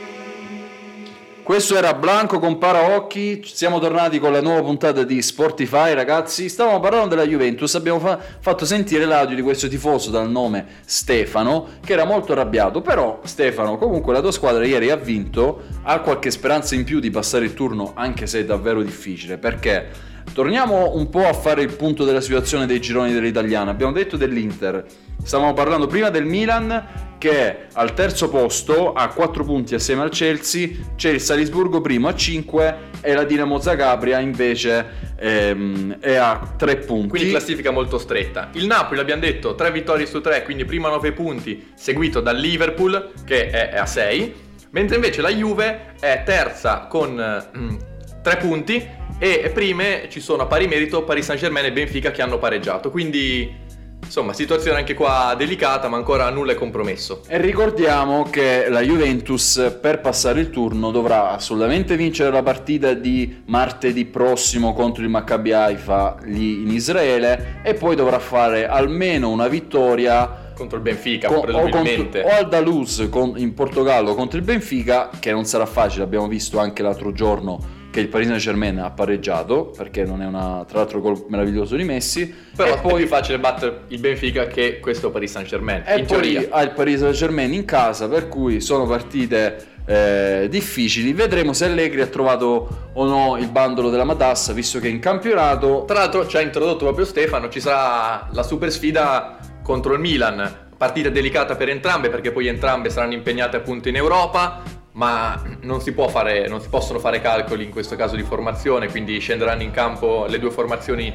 Questo 1.44 1.76
era 1.76 1.96
Blanco 1.96 2.40
con 2.40 2.60
Paraocchi. 2.60 3.42
Siamo 3.44 3.80
tornati 3.80 4.20
con 4.20 4.32
la 4.32 4.42
nuova 4.42 4.62
puntata 4.62 5.04
di 5.04 5.22
Sportify, 5.22 5.94
ragazzi. 5.94 6.48
Stavamo 6.48 6.80
parlando 6.80 7.16
della 7.16 7.28
Juventus. 7.28 7.74
Abbiamo 7.74 8.00
fa- 8.00 8.20
fatto 8.40 8.64
sentire 8.64 9.06
l'audio 9.06 9.36
di 9.36 9.42
questo 9.42 9.68
tifoso 9.68 10.12
dal 10.12 10.30
nome 10.30 10.66
Stefano, 10.86 11.68
che 11.84 11.94
era 11.94 12.06
molto 12.06 12.34
arrabbiato. 12.34 12.82
Però, 12.82 13.22
Stefano, 13.24 13.78
comunque 13.78 14.14
la 14.14 14.22
tua 14.22 14.32
squadra 14.32 14.66
ieri 14.66 14.92
ha 14.92 14.96
vinto. 14.96 15.64
Ha 15.82 16.00
qualche 16.00 16.30
speranza 16.30 16.76
in 16.76 16.84
più 16.84 17.00
di 17.00 17.10
passare 17.10 17.46
il 17.46 17.56
turno, 17.56 17.94
anche 17.96 18.28
se 18.28 18.42
è 18.42 18.46
davvero 18.46 18.84
difficile. 18.84 19.38
Perché? 19.38 19.90
Torniamo 20.34 20.96
un 20.96 21.10
po' 21.10 21.28
a 21.28 21.34
fare 21.34 21.64
il 21.64 21.74
punto 21.74 22.06
della 22.06 22.22
situazione 22.22 22.68
dei 22.68 22.80
gironi 22.80 23.14
dell'italiana. 23.14 23.72
Abbiamo 23.72 23.92
detto 23.92 24.16
dell'Inter. 24.16 24.86
Stavamo 25.24 25.54
parlando 25.54 25.88
prima 25.88 26.10
del 26.10 26.26
Milan 26.26 27.10
che 27.22 27.68
al 27.74 27.94
terzo 27.94 28.30
posto 28.30 28.94
a 28.94 29.10
4 29.10 29.44
punti 29.44 29.76
assieme 29.76 30.02
al 30.02 30.10
Chelsea, 30.10 30.70
c'è 30.96 31.12
il 31.12 31.22
Salisburgo 31.22 31.80
primo 31.80 32.08
a 32.08 32.16
5 32.16 32.78
e 33.00 33.14
la 33.14 33.26
Dinamo 33.26 33.60
Zagabria 33.60 34.18
invece 34.18 35.14
ehm, 35.20 36.00
è 36.00 36.16
a 36.16 36.56
3 36.58 36.78
punti. 36.78 37.10
Quindi 37.10 37.30
classifica 37.30 37.70
molto 37.70 38.00
stretta. 38.00 38.50
Il 38.54 38.66
Napoli, 38.66 38.98
l'abbiamo 38.98 39.22
detto, 39.22 39.54
3 39.54 39.72
vittorie 39.72 40.08
su 40.08 40.20
3, 40.20 40.42
quindi 40.42 40.66
prima 40.66 40.90
9 40.90 41.12
punti, 41.12 41.72
seguito 41.76 42.22
dal 42.22 42.38
Liverpool 42.38 43.12
che 43.24 43.52
è 43.52 43.78
a 43.78 43.86
6, 43.86 44.34
mentre 44.72 44.96
invece 44.96 45.22
la 45.22 45.30
Juve 45.30 45.94
è 46.00 46.24
terza 46.26 46.88
con 46.90 47.78
3 48.24 48.38
punti 48.38 48.84
e 49.20 49.52
prime 49.54 50.08
ci 50.10 50.20
sono 50.20 50.42
a 50.42 50.46
pari 50.48 50.66
merito 50.66 51.04
Paris 51.04 51.26
Saint-Germain 51.26 51.68
e 51.68 51.72
Benfica 51.72 52.10
che 52.10 52.24
hanno 52.24 52.40
pareggiato. 52.40 52.90
Quindi 52.90 53.61
insomma, 54.04 54.34
situazione 54.34 54.78
anche 54.78 54.94
qua 54.94 55.34
delicata, 55.38 55.88
ma 55.88 55.98
ancora 55.98 56.30
nulla 56.30 56.52
è 56.52 56.56
compromesso. 56.56 57.22
E 57.28 57.38
ricordiamo 57.40 58.24
che 58.24 58.68
la 58.70 58.82
Juventus 58.82 59.78
per 59.80 60.02
passare 60.02 60.40
il 60.42 60.50
turno 60.50 60.92
dovrà 60.92 61.32
assolutamente 61.32 61.96
vincere 61.96 62.32
la 62.32 62.44
partita 62.44 62.94
di 62.94 63.42
martedì 63.46 64.06
prossimo 64.06 64.74
contro 64.74 65.04
il 65.04 65.10
Maccabi 65.10 65.52
Haifa 65.52 66.18
lì 66.24 66.62
in 66.62 66.72
Israele 66.72 67.62
e 67.64 67.74
poi 67.74 67.96
dovrà 67.96 68.20
fare 68.20 68.68
almeno 68.68 69.30
una 69.30 69.48
vittoria 69.48 70.50
Contro 70.54 70.78
il 70.78 70.84
Benfica, 70.84 71.28
con- 71.28 71.50
o, 71.50 71.70
contro- 71.70 72.22
o 72.22 72.30
al 72.30 72.48
Daluz 72.48 73.10
in 73.38 73.54
Portogallo 73.56 74.14
contro 74.14 74.38
il 74.38 74.44
Benfica, 74.44 75.10
che 75.20 75.32
non 75.32 75.46
sarà 75.46 75.66
facile, 75.66 76.04
abbiamo 76.04 76.28
visto 76.28 76.60
anche 76.60 76.84
l'altro 76.84 77.12
giorno 77.12 77.80
che 77.92 78.00
il 78.00 78.08
Paris 78.08 78.28
Saint 78.28 78.42
Germain 78.42 78.80
ha 78.80 78.90
pareggiato, 78.90 79.66
perché 79.76 80.06
non 80.06 80.22
è 80.22 80.26
una, 80.26 80.64
tra 80.68 80.80
l'altro 80.80 81.02
gol 81.02 81.26
meraviglioso 81.28 81.76
di 81.76 81.84
Messi, 81.84 82.34
Però 82.56 82.70
e 82.70 82.74
è 82.76 82.82
poi, 82.82 82.96
più 82.96 83.08
facile 83.08 83.38
battere 83.38 83.82
il 83.90 84.00
Benfica 84.00 84.48
che 84.48 84.80
questo 84.80 85.12
Paris 85.12 85.32
Saint-Germain, 85.32 85.84
e 85.86 86.00
in 86.00 86.06
poi 86.06 86.22
teoria. 86.22 86.48
ha 86.50 86.62
il 86.64 86.72
Paris 86.72 87.00
Saint 87.00 87.14
Germain 87.14 87.54
in 87.54 87.66
casa, 87.66 88.08
per 88.08 88.30
cui 88.30 88.62
sono 88.62 88.88
partite 88.88 89.68
eh, 89.86 90.48
difficili. 90.50 91.12
Vedremo 91.12 91.52
se 91.54 91.66
Allegri 91.66 92.02
ha 92.02 92.08
trovato 92.08 92.90
o 92.94 93.06
no 93.06 93.38
il 93.38 93.50
bandolo 93.50 93.90
della 93.90 94.06
matassa, 94.06 94.54
visto 94.54 94.80
che 94.80 94.88
in 94.88 95.00
campionato 95.00 95.84
Tra 95.86 96.00
l'altro 96.00 96.26
ci 96.28 96.38
ha 96.38 96.42
introdotto 96.42 96.86
proprio 96.86 97.06
Stefano, 97.06 97.50
ci 97.50 97.60
sarà 97.60 98.30
la 98.32 98.44
super 98.44 98.72
sfida 98.72 99.38
contro 99.62 99.94
il 99.94 100.00
Milan, 100.00 100.70
partita 100.78 101.10
delicata 101.10 101.56
per 101.56 101.70
entrambe 101.70 102.10
perché 102.10 102.32
poi 102.32 102.48
entrambe 102.48 102.90
saranno 102.90 103.14
impegnate 103.14 103.58
appunto 103.58 103.90
in 103.90 103.98
Europa, 103.98 104.62
ma 104.94 105.42
non 105.62 105.82
si, 105.82 105.94
può 105.94 106.08
fare, 106.08 106.48
non 106.48 106.62
si 106.62 106.68
possono 106.70 107.00
fare 107.00 107.22
calcoli 107.22 107.64
in 107.64 107.72
questo 107.72 107.96
caso 107.96 108.16
di 108.16 108.24
formazione, 108.24 108.90
quindi 108.90 109.20
scenderanno 109.20 109.62
in 109.62 109.72
campo 109.72 110.26
le 110.28 110.40
due 110.40 110.52
formazioni 110.52 111.14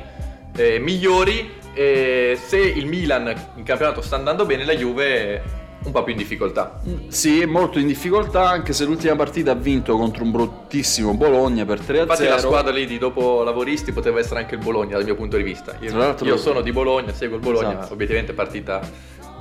eh, 0.57 0.79
migliori 0.79 1.53
e 1.75 2.39
se 2.43 2.59
il 2.59 2.87
Milan 2.87 3.35
in 3.57 3.63
campionato 3.65 4.01
sta 4.01 4.17
andando 4.17 4.47
bene 4.47 4.65
la 4.65 4.75
Juve 4.75 5.65
un 5.85 5.93
po' 5.93 6.03
più 6.03 6.13
in 6.15 6.19
difficoltà. 6.19 6.81
sì, 7.09 7.45
molto 7.45 7.79
in 7.79 7.87
difficoltà, 7.87 8.49
anche 8.49 8.73
se 8.73 8.85
l'ultima 8.85 9.15
partita 9.15 9.53
ha 9.53 9.55
vinto 9.55 9.97
contro 9.97 10.25
un 10.25 10.33
bruttissimo 10.33 11.15
Bologna 11.15 11.65
per 11.65 11.81
3-0. 11.81 12.01
Infatti 12.01 12.25
la 12.27 12.39
squadra 12.39 12.73
lì 12.73 12.87
di 12.87 12.99
dopo 12.99 13.45
lavoristi 13.45 13.93
poteva 13.93 14.19
essere 14.19 14.41
anche 14.41 14.57
il 14.57 14.61
Bologna 14.63 14.97
dal 14.97 15.05
mio 15.05 15.15
punto 15.15 15.37
di 15.37 15.45
vista. 15.45 15.77
Io, 15.81 16.17
io 16.23 16.37
sono 16.39 16.61
di 16.61 16.73
Bologna, 16.73 17.13
seguo 17.13 17.37
il 17.37 17.43
Bologna, 17.43 17.79
Esatto. 17.79 17.93
obiettivamente 17.93 18.33
partita 18.33 18.81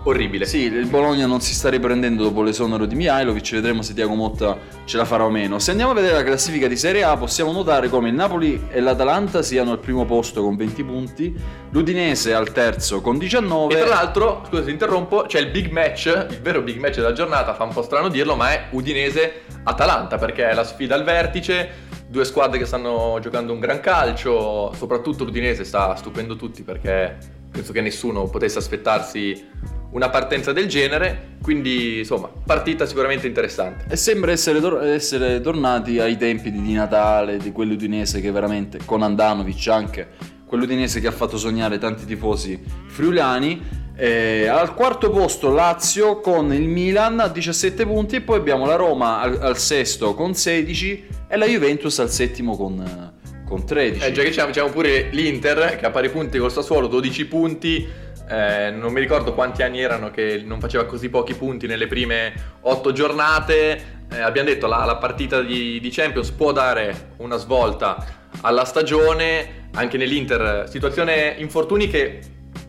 orribile. 0.06 0.46
Sì, 0.46 0.64
il 0.64 0.88
Bologna 0.88 1.26
non 1.26 1.42
si 1.42 1.54
sta 1.54 1.70
riprendendo 1.70 2.24
dopo 2.24 2.42
l'esonero 2.42 2.86
di 2.86 2.96
Mihailovic, 2.96 3.52
vedremo 3.52 3.82
se 3.82 3.94
Tiago 3.94 4.14
Motta 4.14 4.58
ce 4.86 4.98
la 4.98 5.06
farà 5.06 5.26
o 5.26 5.30
meno. 5.30 5.60
Se 5.60 5.72
andiamo 5.72 5.92
a 5.92 5.96
vedere 5.96 6.14
la 6.14 6.24
classifica 6.24 6.68
di 6.68 6.78
Serie 6.78 7.04
A, 7.04 7.18
possiamo 7.18 7.52
notare 7.52 7.90
come 7.90 8.10
il 8.10 8.16
Napoli 8.16 8.68
e 8.70 8.80
l'Atalanta 8.80 9.42
siano 9.42 9.72
al 9.72 9.80
primo 9.80 10.06
posto 10.06 10.42
con 10.44 10.56
20 10.56 10.84
punti, 10.84 11.36
l'Udinese 11.72 12.34
al 12.34 12.52
terzo 12.52 13.02
con 13.02 13.18
19. 13.18 13.74
E 13.74 13.78
tra 13.78 13.88
l'altro, 13.88 14.44
scusa 14.48 14.64
se 14.64 14.72
interrompo, 14.72 15.24
c'è 15.24 15.40
il 15.40 15.48
big 15.48 15.70
match, 15.72 16.28
il 16.30 16.42
vero 16.42 16.62
big 16.62 16.80
match 16.80 16.96
della 16.96 17.14
giornata, 17.14 17.54
fa 17.54 17.64
un 17.64 17.74
po' 17.74 17.82
strano 17.82 18.10
dirlo, 18.10 18.36
ma 18.36 18.52
è 18.52 18.68
Udinese-Atalanta, 18.72 20.18
perché 20.18 20.50
è 20.50 20.54
la 20.54 20.64
sfida 20.64 20.96
al 20.96 21.04
vertice, 21.04 21.84
due 22.08 22.26
squadre 22.26 22.60
che 22.60 22.66
stanno 22.66 23.18
giocando 23.22 23.52
un 23.52 23.60
gran 23.60 23.80
calcio, 23.80 24.72
soprattutto 24.74 25.24
l'Udinese 25.24 25.64
sta 25.64 25.96
stupendo 25.96 26.36
tutti 26.36 26.62
perché 26.62 27.18
penso 27.52 27.72
che 27.72 27.82
nessuno 27.82 28.26
potesse 28.26 28.58
aspettarsi 28.60 29.48
una 29.96 30.10
partenza 30.10 30.52
del 30.52 30.68
genere, 30.68 31.38
quindi 31.42 32.00
insomma, 32.00 32.30
partita 32.46 32.86
sicuramente 32.86 33.28
interessante. 33.28 33.86
E 33.88 33.96
sembra 33.96 34.34
essere, 34.34 34.60
tor- 34.60 34.84
essere 34.84 35.40
tornati 35.40 36.00
ai 36.00 36.18
tempi 36.18 36.52
di 36.52 36.62
Di 36.62 36.74
Natale, 36.74 37.38
di 37.38 37.54
quell'Udinese 37.54 38.20
che 38.20 38.30
veramente, 38.30 38.80
con 38.84 39.04
Andanovic 39.04 39.68
anche, 39.70 40.08
quell'Udinese 40.46 41.00
che 41.00 41.08
ha 41.08 41.12
fatto 41.12 41.38
sognare 41.38 41.78
tanti 41.78 42.06
tifosi 42.06 42.62
friulani. 42.88 43.84
Eh, 43.98 44.48
al 44.48 44.74
quarto 44.74 45.10
posto 45.10 45.54
Lazio 45.54 46.20
con 46.20 46.52
il 46.54 46.68
Milan 46.68 47.22
a 47.22 47.30
17 47.30 47.86
punti 47.86 48.18
e 48.18 48.22
poi 48.22 48.38
abbiamo 48.38 48.66
la 48.66 48.76
Roma 48.76 49.22
al, 49.22 49.40
al 49.42 49.58
sesto 49.58 50.14
con 50.14 50.36
16 50.36 51.08
e 51.30 51.38
la 51.38 51.46
Juventus 51.46 51.98
al 52.00 52.10
settimo 52.10 52.58
con, 52.58 53.14
con 53.46 53.66
13. 53.66 54.06
Eh, 54.06 54.12
già 54.12 54.24
che 54.24 54.32
c'è, 54.32 54.46
diciamo 54.46 54.72
pure 54.72 55.08
l'Inter 55.12 55.78
che 55.78 55.86
a 55.86 55.92
pari 55.92 56.10
punti 56.10 56.38
col 56.38 56.52
Sassuolo, 56.52 56.88
12 56.88 57.26
punti. 57.28 58.04
Eh, 58.28 58.72
non 58.72 58.92
mi 58.92 59.00
ricordo 59.00 59.34
quanti 59.34 59.62
anni 59.62 59.82
erano 59.82 60.10
che 60.10 60.42
non 60.44 60.60
faceva 60.60 60.86
così 60.86 61.10
pochi 61.10 61.36
punti 61.36 61.68
nelle 61.68 61.88
prime 61.88 62.34
8 62.62 62.92
giornate. 62.92 63.94
Eh, 64.12 64.20
abbiamo 64.20 64.50
detto 64.50 64.68
la, 64.68 64.86
la 64.86 64.98
partita 64.98 65.42
di, 65.42 65.80
di 65.80 65.90
Champions 65.90 66.32
può 66.32 66.52
dare 66.52 67.14
una 67.18 67.38
svolta 67.38 68.04
alla 68.42 68.66
stagione. 68.66 69.64
Anche 69.74 69.98
nell'Inter, 69.98 70.70
situazione 70.70 71.36
infortuni 71.38 71.88
che 71.88 72.20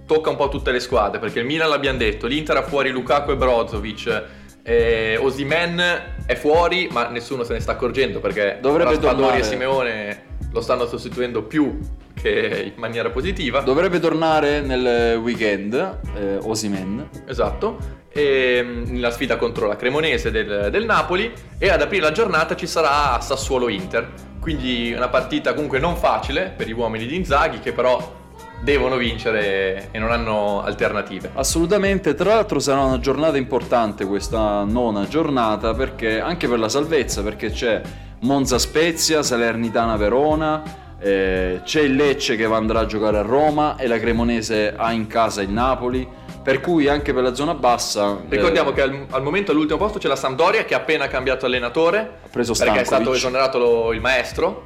tocca 0.07 0.31
un 0.31 0.37
po' 0.37 0.49
tutte 0.49 0.73
le 0.73 0.81
squadre. 0.81 1.19
Perché 1.19 1.41
il 1.41 1.47
Milan 1.47 1.69
l'abbiamo 1.69 1.99
detto, 1.99 2.27
l'Inter 2.27 2.59
ha 2.59 2.63
fuori 2.63 2.91
Lukaku 2.91 3.31
e 3.31 3.37
Brozovic. 3.37 4.25
Eh, 4.63 5.17
Osimen 5.21 6.25
è 6.27 6.35
fuori, 6.35 6.89
ma 6.91 7.09
nessuno 7.09 7.45
se 7.45 7.53
ne 7.53 7.61
sta 7.61 7.73
accorgendo 7.73 8.19
perché 8.19 8.59
Dovrebbe 8.61 8.91
Raspadori 8.91 9.17
tornare. 9.17 9.39
e 9.39 9.45
Simeone 9.45 10.23
lo 10.51 10.61
stanno 10.61 10.87
sostituendo 10.87 11.45
più 11.45 11.79
che 12.27 12.73
in 12.75 12.81
maniera 12.81 13.11
positiva. 13.11 13.61
Dovrebbe 13.61 14.01
tornare 14.01 14.61
nel 14.61 15.17
weekend 15.17 15.75
eh, 16.17 16.39
Osimen. 16.43 17.09
esatto. 17.27 18.05
E, 18.09 18.63
mm, 18.65 19.01
la 19.01 19.11
sfida 19.11 19.37
contro 19.37 19.67
la 19.69 19.77
Cremonese 19.77 20.31
del, 20.31 20.69
del 20.71 20.85
Napoli 20.85 21.33
e 21.59 21.69
ad 21.69 21.81
aprire 21.83 22.03
la 22.03 22.13
giornata 22.13 22.57
ci 22.57 22.67
sarà 22.67 23.21
Sassuolo-Inter. 23.21 24.13
Quindi 24.41 24.93
una 24.95 25.09
partita 25.09 25.55
comunque 25.55 25.79
non 25.79 25.97
facile 25.97 26.53
per 26.57 26.67
gli 26.67 26.73
uomini 26.73 27.07
di 27.07 27.17
Inzaghi 27.17 27.61
che 27.61 27.73
però 27.73 28.25
devono 28.63 28.97
vincere 28.97 29.89
e 29.91 29.99
non 29.99 30.11
hanno 30.11 30.63
alternative. 30.63 31.31
Assolutamente, 31.35 32.15
tra 32.15 32.35
l'altro 32.35 32.59
sarà 32.59 32.81
una 32.81 32.99
giornata 32.99 33.37
importante 33.37 34.07
questa 34.07 34.65
nona 34.65 35.07
giornata 35.07 35.75
perché 35.75 36.21
anche 36.21 36.49
per 36.49 36.59
la 36.59 36.69
salvezza, 36.69 37.23
perché 37.23 37.51
c'è 37.51 37.83
Monza 38.21 38.59
Spezia, 38.59 39.23
Salernitana 39.23 39.97
Verona, 39.97 40.86
eh, 40.99 41.61
c'è 41.65 41.81
il 41.83 41.95
Lecce 41.95 42.37
che 42.37 42.45
andrà 42.45 42.81
a 42.81 42.87
giocare 42.87 43.19
a 43.19 43.23
Roma 43.23 43.77
e 43.77 43.87
la 43.87 43.99
Cremonese 43.99 44.75
ha 44.77 44.93
in 44.93 45.07
casa 45.07 45.43
il 45.43 45.51
Napoli, 45.51 46.07
per 46.43 46.61
cui 46.61 46.89
anche 46.89 47.13
per 47.13 47.23
la 47.23 47.35
zona 47.35 47.55
bassa 47.55 48.13
eh, 48.13 48.37
Ricordiamo 48.37 48.73
che 48.73 48.83
al, 48.83 49.07
al 49.11 49.23
momento 49.23 49.51
all'ultimo 49.53 49.79
posto 49.79 49.99
c'è 49.99 50.09
la 50.09 50.17
Sampdoria 50.17 50.65
che 50.65 50.75
ha 50.75 50.79
appena 50.79 51.09
cambiato 51.09 51.45
allenatore 51.47 51.99
ha 51.99 52.29
preso 52.31 52.53
perché 52.53 52.81
è 52.81 52.85
stato 52.85 53.03
Stankovic. 53.03 53.17
esonerato 53.19 53.59
lo- 53.59 53.93
il 53.93 54.01
maestro 54.01 54.65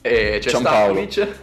e 0.00 0.38
c'è 0.40 0.50
Giampaolo. 0.50 1.06
Stankovic 1.08 1.36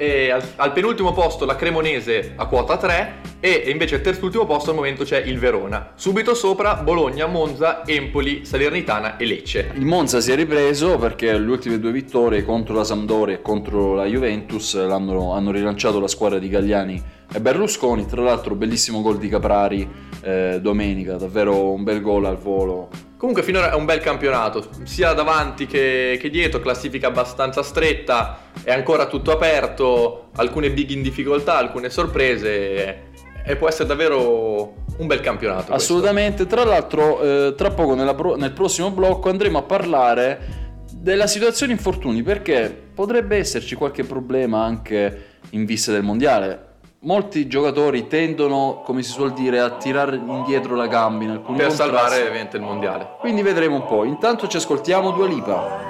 al, 0.00 0.42
al 0.56 0.72
penultimo 0.72 1.12
posto 1.12 1.44
la 1.44 1.56
Cremonese 1.56 2.32
a 2.36 2.46
quota 2.46 2.78
3 2.78 3.20
e 3.40 3.64
invece 3.66 3.96
al 3.96 4.00
terzultimo 4.00 4.46
posto 4.46 4.70
al 4.70 4.76
momento 4.76 5.04
c'è 5.04 5.18
il 5.18 5.38
Verona. 5.38 5.92
Subito 5.94 6.34
sopra 6.34 6.76
Bologna, 6.76 7.26
Monza, 7.26 7.86
Empoli, 7.86 8.44
Salernitana 8.44 9.16
e 9.18 9.26
Lecce. 9.26 9.72
Il 9.74 9.84
Monza 9.84 10.20
si 10.20 10.32
è 10.32 10.36
ripreso 10.36 10.96
perché 10.96 11.36
le 11.36 11.50
ultime 11.50 11.78
due 11.78 11.92
vittorie 11.92 12.44
contro 12.44 12.74
la 12.74 12.84
Sampdoria 12.84 13.36
e 13.36 13.42
contro 13.42 13.94
la 13.94 14.06
Juventus 14.06 14.74
hanno 14.74 15.50
rilanciato 15.50 16.00
la 16.00 16.08
squadra 16.08 16.38
di 16.38 16.48
Gagliani 16.48 17.02
e 17.32 17.40
Berlusconi. 17.40 18.06
Tra 18.06 18.22
l'altro, 18.22 18.54
bellissimo 18.54 19.02
gol 19.02 19.18
di 19.18 19.28
Caprari 19.28 19.88
eh, 20.22 20.58
domenica, 20.60 21.16
davvero 21.16 21.72
un 21.72 21.82
bel 21.82 22.00
gol 22.00 22.24
al 22.24 22.36
volo. 22.36 22.88
Comunque 23.16 23.42
finora 23.42 23.70
è 23.70 23.74
un 23.74 23.84
bel 23.84 24.00
campionato, 24.00 24.66
sia 24.84 25.12
davanti 25.12 25.66
che, 25.66 26.16
che 26.18 26.30
dietro, 26.30 26.58
classifica 26.60 27.08
abbastanza 27.08 27.62
stretta, 27.62 28.38
è 28.62 28.72
ancora 28.72 29.06
tutto 29.06 29.30
aperto, 29.30 30.30
alcune 30.36 30.70
big 30.70 30.88
in 30.90 31.02
difficoltà, 31.02 31.58
alcune 31.58 31.90
sorprese 31.90 33.08
e 33.44 33.56
può 33.56 33.68
essere 33.68 33.88
davvero 33.88 34.74
un 34.96 35.06
bel 35.06 35.20
campionato. 35.20 35.72
questo. 35.72 35.74
Assolutamente. 35.74 36.46
Tra 36.46 36.64
l'altro, 36.64 37.20
eh, 37.20 37.54
tra 37.56 37.70
poco 37.70 37.94
pro- 38.14 38.36
nel 38.36 38.52
prossimo 38.52 38.90
blocco 38.90 39.28
andremo 39.28 39.58
a 39.58 39.62
parlare 39.62 40.58
della 40.94 41.26
situazione 41.26 41.72
infortuni 41.72 42.22
perché 42.22 42.74
potrebbe 42.94 43.36
esserci 43.36 43.74
qualche 43.74 44.04
problema 44.04 44.64
anche 44.64 45.24
in 45.50 45.64
vista 45.64 45.92
del 45.92 46.02
mondiale. 46.02 46.68
Molti 47.02 47.46
giocatori 47.46 48.08
tendono, 48.08 48.82
come 48.84 49.02
si 49.02 49.10
suol 49.10 49.32
dire, 49.32 49.58
a 49.58 49.70
tirare 49.70 50.16
indietro 50.16 50.74
la 50.74 50.86
gamba 50.86 51.24
in 51.24 51.30
alcuni 51.30 51.56
Per 51.56 51.68
contrasti. 51.68 51.94
salvare 51.94 52.20
ovviamente 52.20 52.58
il 52.58 52.62
mondiale. 52.62 53.16
Quindi 53.20 53.40
vedremo 53.40 53.76
un 53.76 53.86
po'. 53.86 54.04
Intanto 54.04 54.46
ci 54.48 54.58
ascoltiamo 54.58 55.10
Dua 55.12 55.26
Lipa. 55.26 55.88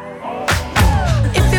If 1.32 1.50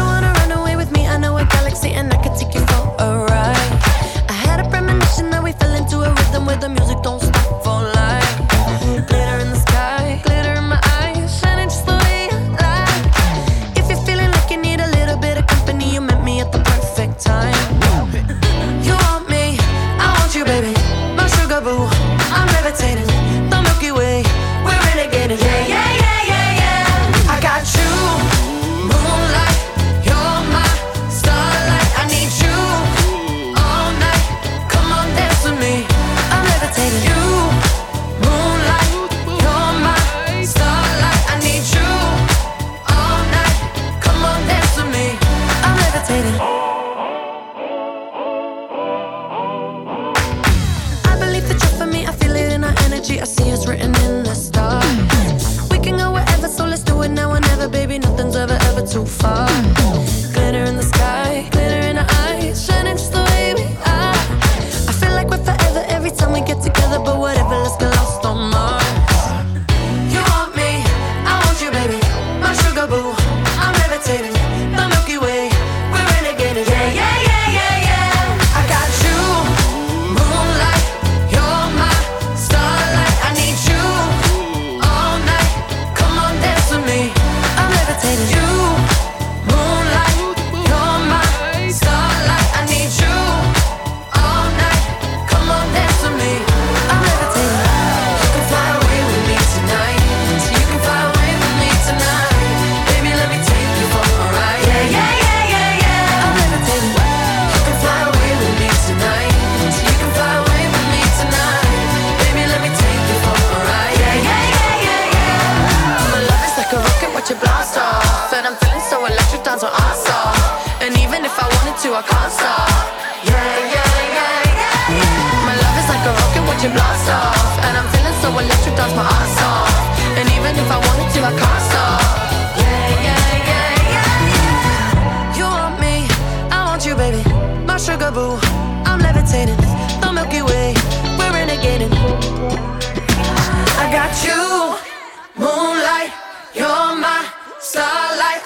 so 59.01 59.05
far 59.05 59.80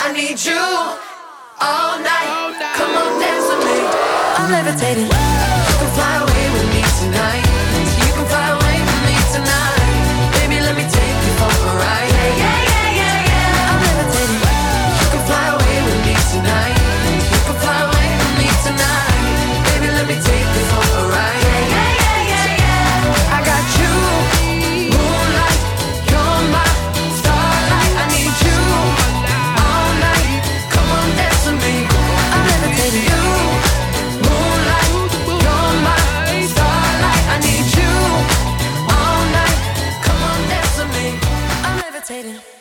I 0.08 0.12
need 0.12 0.40
you 0.46 0.54
all 0.54 1.98
night. 1.98 2.76
Come 2.78 2.94
on, 2.94 3.20
dance 3.20 3.48
with 3.50 3.66
me. 3.66 3.80
I'm 4.38 4.52
levitating. 4.52 5.45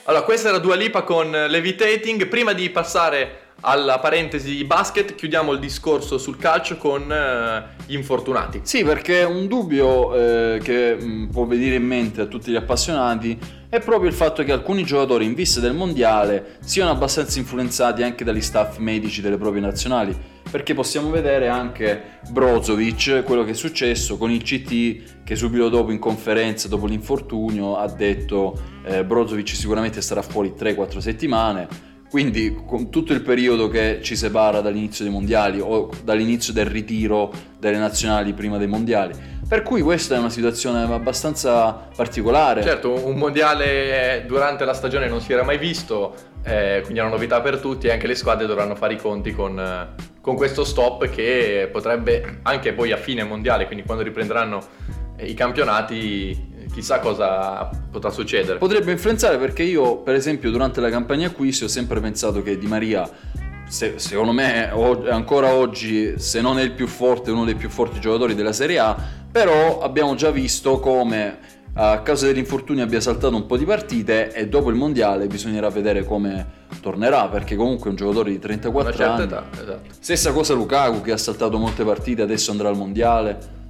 Allora, 0.06 0.22
questa 0.24 0.50
era 0.50 0.58
Dua 0.58 0.76
Lipa 0.76 1.02
con 1.02 1.30
Levitating. 1.30 2.26
Prima 2.26 2.52
di 2.52 2.68
passare 2.68 3.52
alla 3.60 3.98
parentesi 4.00 4.62
basket, 4.64 5.14
chiudiamo 5.14 5.52
il 5.52 5.58
discorso 5.58 6.18
sul 6.18 6.36
calcio 6.36 6.76
con 6.76 7.10
eh, 7.10 7.64
gli 7.86 7.94
infortunati. 7.94 8.60
Sì, 8.64 8.84
perché 8.84 9.22
un 9.22 9.46
dubbio 9.46 10.14
eh, 10.14 10.60
che 10.62 10.94
mh, 10.94 11.30
può 11.32 11.46
venire 11.46 11.76
in 11.76 11.86
mente 11.86 12.20
a 12.20 12.26
tutti 12.26 12.50
gli 12.50 12.56
appassionati 12.56 13.38
è 13.74 13.80
proprio 13.80 14.08
il 14.08 14.14
fatto 14.14 14.44
che 14.44 14.52
alcuni 14.52 14.84
giocatori 14.84 15.24
in 15.24 15.34
vista 15.34 15.58
del 15.58 15.74
mondiale 15.74 16.58
siano 16.60 16.92
abbastanza 16.92 17.40
influenzati 17.40 18.04
anche 18.04 18.22
dagli 18.22 18.40
staff 18.40 18.78
medici 18.78 19.20
delle 19.20 19.36
proprie 19.36 19.60
nazionali. 19.60 20.16
Perché 20.48 20.74
possiamo 20.74 21.10
vedere 21.10 21.48
anche 21.48 22.20
Brozovic, 22.30 23.24
quello 23.24 23.42
che 23.42 23.50
è 23.50 23.54
successo 23.54 24.16
con 24.16 24.30
il 24.30 24.44
CT 24.44 25.24
che 25.24 25.34
subito 25.34 25.68
dopo 25.68 25.90
in 25.90 25.98
conferenza, 25.98 26.68
dopo 26.68 26.86
l'infortunio, 26.86 27.76
ha 27.76 27.88
detto 27.88 28.56
eh, 28.84 29.04
Brozovic 29.04 29.48
sicuramente 29.48 30.00
starà 30.00 30.22
fuori 30.22 30.54
3-4 30.56 30.98
settimane. 30.98 31.66
Quindi 32.08 32.56
con 32.64 32.90
tutto 32.90 33.12
il 33.12 33.22
periodo 33.22 33.66
che 33.66 33.98
ci 34.02 34.14
separa 34.14 34.60
dall'inizio 34.60 35.02
dei 35.02 35.12
mondiali 35.12 35.58
o 35.58 35.90
dall'inizio 36.04 36.52
del 36.52 36.66
ritiro 36.66 37.32
delle 37.58 37.78
nazionali 37.78 38.32
prima 38.34 38.56
dei 38.56 38.68
mondiali. 38.68 39.33
Per 39.46 39.62
cui 39.62 39.82
questa 39.82 40.14
è 40.14 40.18
una 40.18 40.30
situazione 40.30 40.82
abbastanza 40.82 41.88
particolare. 41.94 42.62
Certo, 42.62 43.06
un 43.06 43.16
mondiale 43.16 44.24
durante 44.26 44.64
la 44.64 44.72
stagione 44.72 45.06
non 45.08 45.20
si 45.20 45.32
era 45.32 45.44
mai 45.44 45.58
visto, 45.58 46.14
eh, 46.42 46.80
quindi 46.82 47.00
è 47.00 47.02
una 47.02 47.12
novità 47.12 47.40
per 47.40 47.58
tutti 47.58 47.86
e 47.86 47.92
anche 47.92 48.06
le 48.06 48.14
squadre 48.14 48.46
dovranno 48.46 48.74
fare 48.74 48.94
i 48.94 48.96
conti 48.96 49.32
con, 49.32 49.58
eh, 49.58 50.02
con 50.20 50.34
questo 50.34 50.64
stop 50.64 51.08
che 51.08 51.68
potrebbe 51.70 52.40
anche 52.42 52.72
poi 52.72 52.92
a 52.92 52.96
fine 52.96 53.22
mondiale, 53.24 53.66
quindi 53.66 53.84
quando 53.84 54.02
riprenderanno 54.02 54.62
eh, 55.16 55.26
i 55.26 55.34
campionati, 55.34 56.52
chissà 56.72 56.98
cosa 56.98 57.68
potrà 57.90 58.10
succedere. 58.10 58.58
Potrebbe 58.58 58.92
influenzare 58.92 59.36
perché 59.36 59.62
io, 59.62 59.98
per 59.98 60.14
esempio, 60.14 60.50
durante 60.50 60.80
la 60.80 60.90
campagna 60.90 61.28
acquisti 61.28 61.64
ho 61.64 61.68
sempre 61.68 62.00
pensato 62.00 62.42
che 62.42 62.58
Di 62.58 62.66
Maria, 62.66 63.08
se- 63.68 63.98
secondo 63.98 64.32
me, 64.32 64.70
o- 64.72 65.08
ancora 65.10 65.52
oggi, 65.54 66.14
se 66.18 66.40
non 66.40 66.58
è 66.58 66.62
il 66.62 66.72
più 66.72 66.86
forte, 66.86 67.30
uno 67.30 67.44
dei 67.44 67.54
più 67.54 67.68
forti 67.68 68.00
giocatori 68.00 68.34
della 68.34 68.52
Serie 68.52 68.78
A, 68.78 68.96
però 69.30 69.80
abbiamo 69.80 70.14
già 70.14 70.30
visto 70.30 70.78
come 70.78 71.52
a 71.76 72.02
causa 72.02 72.26
dell'infortunio 72.26 72.84
abbia 72.84 73.00
saltato 73.00 73.34
un 73.34 73.46
po' 73.46 73.56
di 73.56 73.64
partite 73.64 74.32
e 74.32 74.46
dopo 74.46 74.70
il 74.70 74.76
mondiale 74.76 75.26
bisognerà 75.26 75.70
vedere 75.70 76.04
come 76.04 76.46
tornerà 76.80 77.26
perché 77.26 77.56
comunque 77.56 77.86
è 77.86 77.90
un 77.90 77.96
giocatore 77.96 78.30
di 78.30 78.38
34 78.38 78.88
Una 78.90 78.96
certa 78.96 79.14
anni. 79.14 79.24
età, 79.24 79.44
esatto. 79.60 79.88
Stessa 79.98 80.30
cosa 80.32 80.54
Lukaku 80.54 81.00
che 81.00 81.10
ha 81.10 81.16
saltato 81.16 81.58
molte 81.58 81.82
partite, 81.82 82.22
adesso 82.22 82.52
andrà 82.52 82.68
al 82.68 82.76
mondiale. 82.76 83.62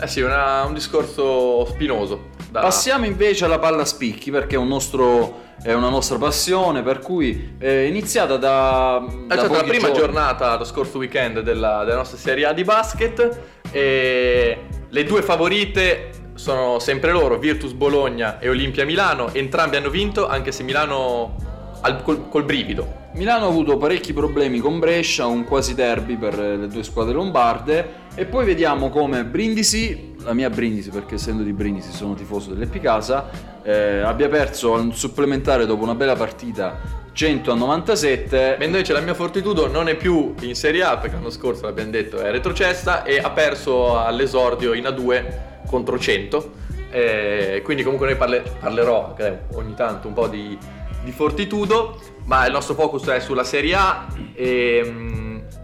Eh 0.00 0.06
sì, 0.06 0.20
una- 0.20 0.64
un 0.64 0.74
discorso 0.74 1.64
spinoso. 1.66 2.36
da- 2.50 2.60
Passiamo 2.60 3.04
invece 3.04 3.44
alla 3.44 3.58
palla 3.58 3.82
a 3.82 3.84
spicchi 3.84 4.30
perché 4.30 4.54
è, 4.54 4.58
un 4.58 4.68
nostro, 4.68 5.40
è 5.62 5.72
una 5.74 5.88
nostra 5.90 6.16
passione, 6.16 6.82
per 6.82 7.00
cui 7.00 7.56
è 7.58 7.68
iniziata 7.68 8.36
da... 8.36 9.04
È 9.04 9.26
da 9.34 9.38
stata 9.38 9.56
la 9.56 9.62
prima 9.64 9.88
giorni. 9.88 9.98
giornata 9.98 10.56
lo 10.56 10.64
scorso 10.64 10.98
weekend 10.98 11.40
della, 11.40 11.84
della 11.84 11.96
nostra 11.98 12.16
Serie 12.16 12.46
A 12.46 12.52
di 12.52 12.64
basket 12.64 13.40
e 13.70 14.58
le 14.88 15.04
due 15.04 15.20
favorite 15.22 16.10
sono 16.34 16.78
sempre 16.78 17.10
loro, 17.12 17.36
Virtus 17.36 17.72
Bologna 17.72 18.38
e 18.38 18.48
Olimpia 18.48 18.84
Milano, 18.86 19.32
entrambi 19.34 19.76
hanno 19.76 19.90
vinto 19.90 20.26
anche 20.28 20.52
se 20.52 20.62
Milano 20.62 21.34
al- 21.80 22.02
col, 22.02 22.28
col 22.28 22.44
brivido. 22.44 23.06
Milano 23.14 23.46
ha 23.46 23.48
avuto 23.48 23.76
parecchi 23.76 24.12
problemi 24.12 24.58
con 24.58 24.78
Brescia, 24.78 25.26
un 25.26 25.44
quasi 25.44 25.74
derby 25.74 26.16
per 26.16 26.38
le 26.38 26.68
due 26.68 26.82
squadre 26.82 27.14
lombarde 27.14 28.06
e 28.14 28.26
poi 28.26 28.44
vediamo 28.44 28.90
come 28.90 29.24
Brindisi, 29.24 30.14
la 30.22 30.34
mia 30.34 30.50
Brindisi 30.50 30.90
perché 30.90 31.16
essendo 31.16 31.42
di 31.42 31.52
Brindisi 31.52 31.90
sono 31.90 32.14
tifoso 32.14 32.52
dell'Epicasa, 32.52 33.28
eh, 33.62 34.00
abbia 34.00 34.28
perso 34.28 34.74
al 34.74 34.90
supplementare 34.94 35.66
dopo 35.66 35.82
una 35.82 35.94
bella 35.94 36.14
partita 36.14 37.06
100 37.12 37.50
a 37.50 37.54
97 37.56 38.36
Mentre 38.50 38.64
invece 38.66 38.92
la 38.92 39.00
mia 39.00 39.14
Fortitudo 39.14 39.66
non 39.66 39.88
è 39.88 39.96
più 39.96 40.34
in 40.42 40.54
Serie 40.54 40.84
A 40.84 40.98
perché 40.98 41.16
l'anno 41.16 41.30
scorso 41.30 41.64
l'abbiamo 41.64 41.90
detto 41.90 42.18
è 42.20 42.30
retrocessa 42.30 43.02
e 43.02 43.18
ha 43.18 43.30
perso 43.30 43.98
all'esordio 43.98 44.72
in 44.74 44.84
A2 44.84 45.24
contro 45.66 45.98
100. 45.98 46.66
Eh, 46.90 47.60
quindi 47.64 47.82
comunque 47.82 48.06
noi 48.06 48.16
parle- 48.16 48.42
parlerò 48.60 49.14
eh, 49.18 49.38
ogni 49.54 49.74
tanto 49.74 50.08
un 50.08 50.14
po' 50.14 50.28
di, 50.28 50.56
di 51.02 51.12
Fortitudo, 51.12 52.00
ma 52.24 52.46
il 52.46 52.52
nostro 52.52 52.74
focus 52.74 53.06
è 53.06 53.20
sulla 53.20 53.44
Serie 53.44 53.74
A 53.74 54.06
e 54.34 55.18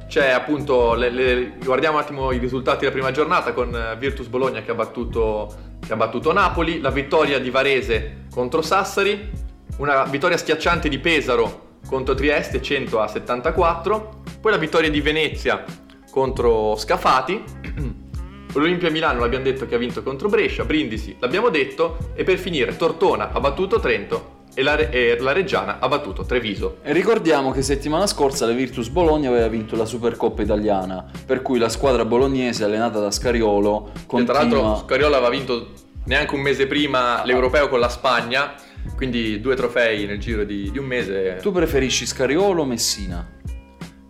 c'è 0.07 0.31
appunto, 0.31 0.95
le- 0.95 1.11
le- 1.11 1.53
guardiamo 1.65 1.97
un 1.97 2.03
attimo 2.03 2.31
i 2.31 2.39
risultati 2.39 2.81
della 2.81 2.93
prima 2.93 3.11
giornata 3.11 3.53
con 3.53 3.75
eh, 3.75 3.97
Virtus 3.99 4.27
Bologna 4.29 4.63
che 4.63 4.71
ha, 4.71 4.75
battuto, 4.75 5.53
che 5.85 5.93
ha 5.93 5.97
battuto 5.97 6.33
Napoli, 6.33 6.81
la 6.81 6.91
vittoria 6.91 7.39
di 7.41 7.51
Varese 7.51 8.27
contro 8.33 8.63
Sassari, 8.63 9.31
una 9.79 10.05
vittoria 10.05 10.37
schiacciante 10.37 10.89
di 10.89 10.99
Pesaro 10.99 11.79
contro 11.87 12.15
Trieste 12.15 12.63
100 12.63 13.01
a 13.01 13.09
74, 13.09 14.23
poi 14.41 14.53
la 14.53 14.59
vittoria 14.59 14.89
di 14.89 15.01
Venezia 15.01 15.65
contro 16.11 16.77
Scafati, 16.77 17.43
l'Olimpia 18.55 18.91
Milano 18.91 19.19
l'abbiamo 19.19 19.45
detto 19.45 19.67
che 19.67 19.75
ha 19.75 19.79
vinto 19.79 20.03
contro 20.05 20.29
Brescia, 20.29 20.65
Brindisi 20.65 21.17
l'abbiamo 21.19 21.49
detto 21.49 21.97
e 22.15 22.23
per 22.23 22.39
finire 22.39 22.77
Tortona 22.77 23.33
ha 23.33 23.41
battuto 23.41 23.81
Trento 23.81 24.34
e 24.55 24.63
la, 24.63 24.77
Re- 24.77 24.91
e 24.91 25.19
la 25.19 25.33
Reggiana 25.33 25.79
ha 25.81 25.89
battuto 25.89 26.25
Treviso. 26.25 26.79
E 26.83 26.93
ricordiamo 26.93 27.51
che 27.51 27.63
settimana 27.63 28.07
scorsa 28.07 28.47
la 28.47 28.53
Virtus 28.53 28.89
Bologna 28.89 29.29
aveva 29.29 29.49
vinto 29.49 29.77
la 29.77 29.85
Supercoppa 29.85 30.43
italiana, 30.43 31.05
per 31.27 31.43
cui 31.43 31.59
la 31.59 31.69
squadra 31.69 32.05
bolognese 32.05 32.65
allenata 32.65 33.01
da 33.01 33.11
Scariolo 33.11 33.91
Che 33.93 34.25
tra 34.25 34.35
l'altro 34.35 34.61
continua... 34.61 34.77
Scariola 34.77 35.17
aveva 35.17 35.31
vinto 35.31 35.73
neanche 36.05 36.35
un 36.35 36.41
mese 36.41 36.67
prima 36.67 37.25
l'Europeo 37.25 37.69
con 37.69 37.81
la 37.81 37.89
Spagna, 37.89 38.55
quindi 38.97 39.41
due 39.41 39.57
trofei 39.57 40.07
nel 40.07 40.19
giro 40.19 40.45
di, 40.45 40.71
di 40.71 40.79
un 40.79 40.87
mese. 40.87 41.39
Tu 41.41 41.51
preferisci 41.51 42.07
Scariolo 42.07 42.63
o 42.63 42.65
Messina? 42.65 43.27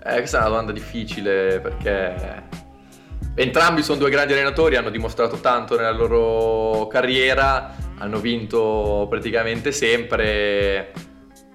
Eh, 0.07 0.17
questa 0.17 0.37
è 0.37 0.41
una 0.41 0.51
domanda 0.51 0.73
difficile 0.73 1.61
perché 1.61 2.43
entrambi 3.37 3.83
sono 3.83 3.99
due 3.99 4.11
grandi 4.11 4.35
allenatori, 4.35 4.77
hanno 4.77 4.91
dimostrato 4.91 5.37
tanto 5.37 5.77
nella 5.77 5.93
loro 5.93 6.87
carriera, 6.89 7.75
hanno 7.99 8.19
vinto 8.19 9.07
praticamente 9.09 9.73
sempre. 9.73 10.93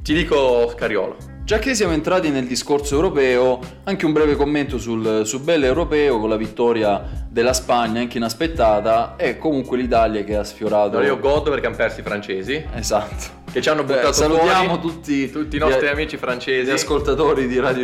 Ti 0.02 0.13
dico 0.13 0.69
Scariolo. 0.75 1.17
Già 1.43 1.58
che 1.58 1.73
siamo 1.73 1.93
entrati 1.93 2.30
nel 2.30 2.45
discorso 2.45 2.93
europeo, 2.93 3.60
anche 3.86 4.06
un 4.06 4.12
breve 4.12 4.36
commento 4.36 4.78
sul, 4.78 5.25
bel 5.41 5.63
europeo 5.63 6.19
con 6.19 6.30
la 6.30 6.36
vittoria 6.38 7.04
della 7.28 7.54
Spagna, 7.54 7.99
anche 8.02 8.17
inaspettata, 8.17 9.15
e 9.17 9.39
comunque 9.39 9.75
l'Italia 9.78 10.23
che 10.23 10.36
ha 10.36 10.43
sfiorato... 10.43 10.97
Allora 10.97 11.06
io 11.06 11.17
godo 11.19 11.49
perché 11.49 11.65
hanno 11.65 11.75
perso 11.75 12.02
i 12.02 12.04
francesi, 12.04 12.63
Esatto. 12.71 13.41
che 13.52 13.62
ci 13.63 13.69
hanno 13.69 13.84
Beh, 13.84 13.95
buttato 13.95 14.13
salutiamo 14.13 14.75
fuori 14.75 14.80
tutti, 14.80 15.32
tutti 15.32 15.56
i 15.56 15.60
nostri 15.60 15.88
gli- 15.88 15.89
amici 15.89 16.17
francesi. 16.17 16.69
Gli 16.69 16.73
ascoltatori 16.73 17.47
di 17.47 17.60
Radio 17.60 17.84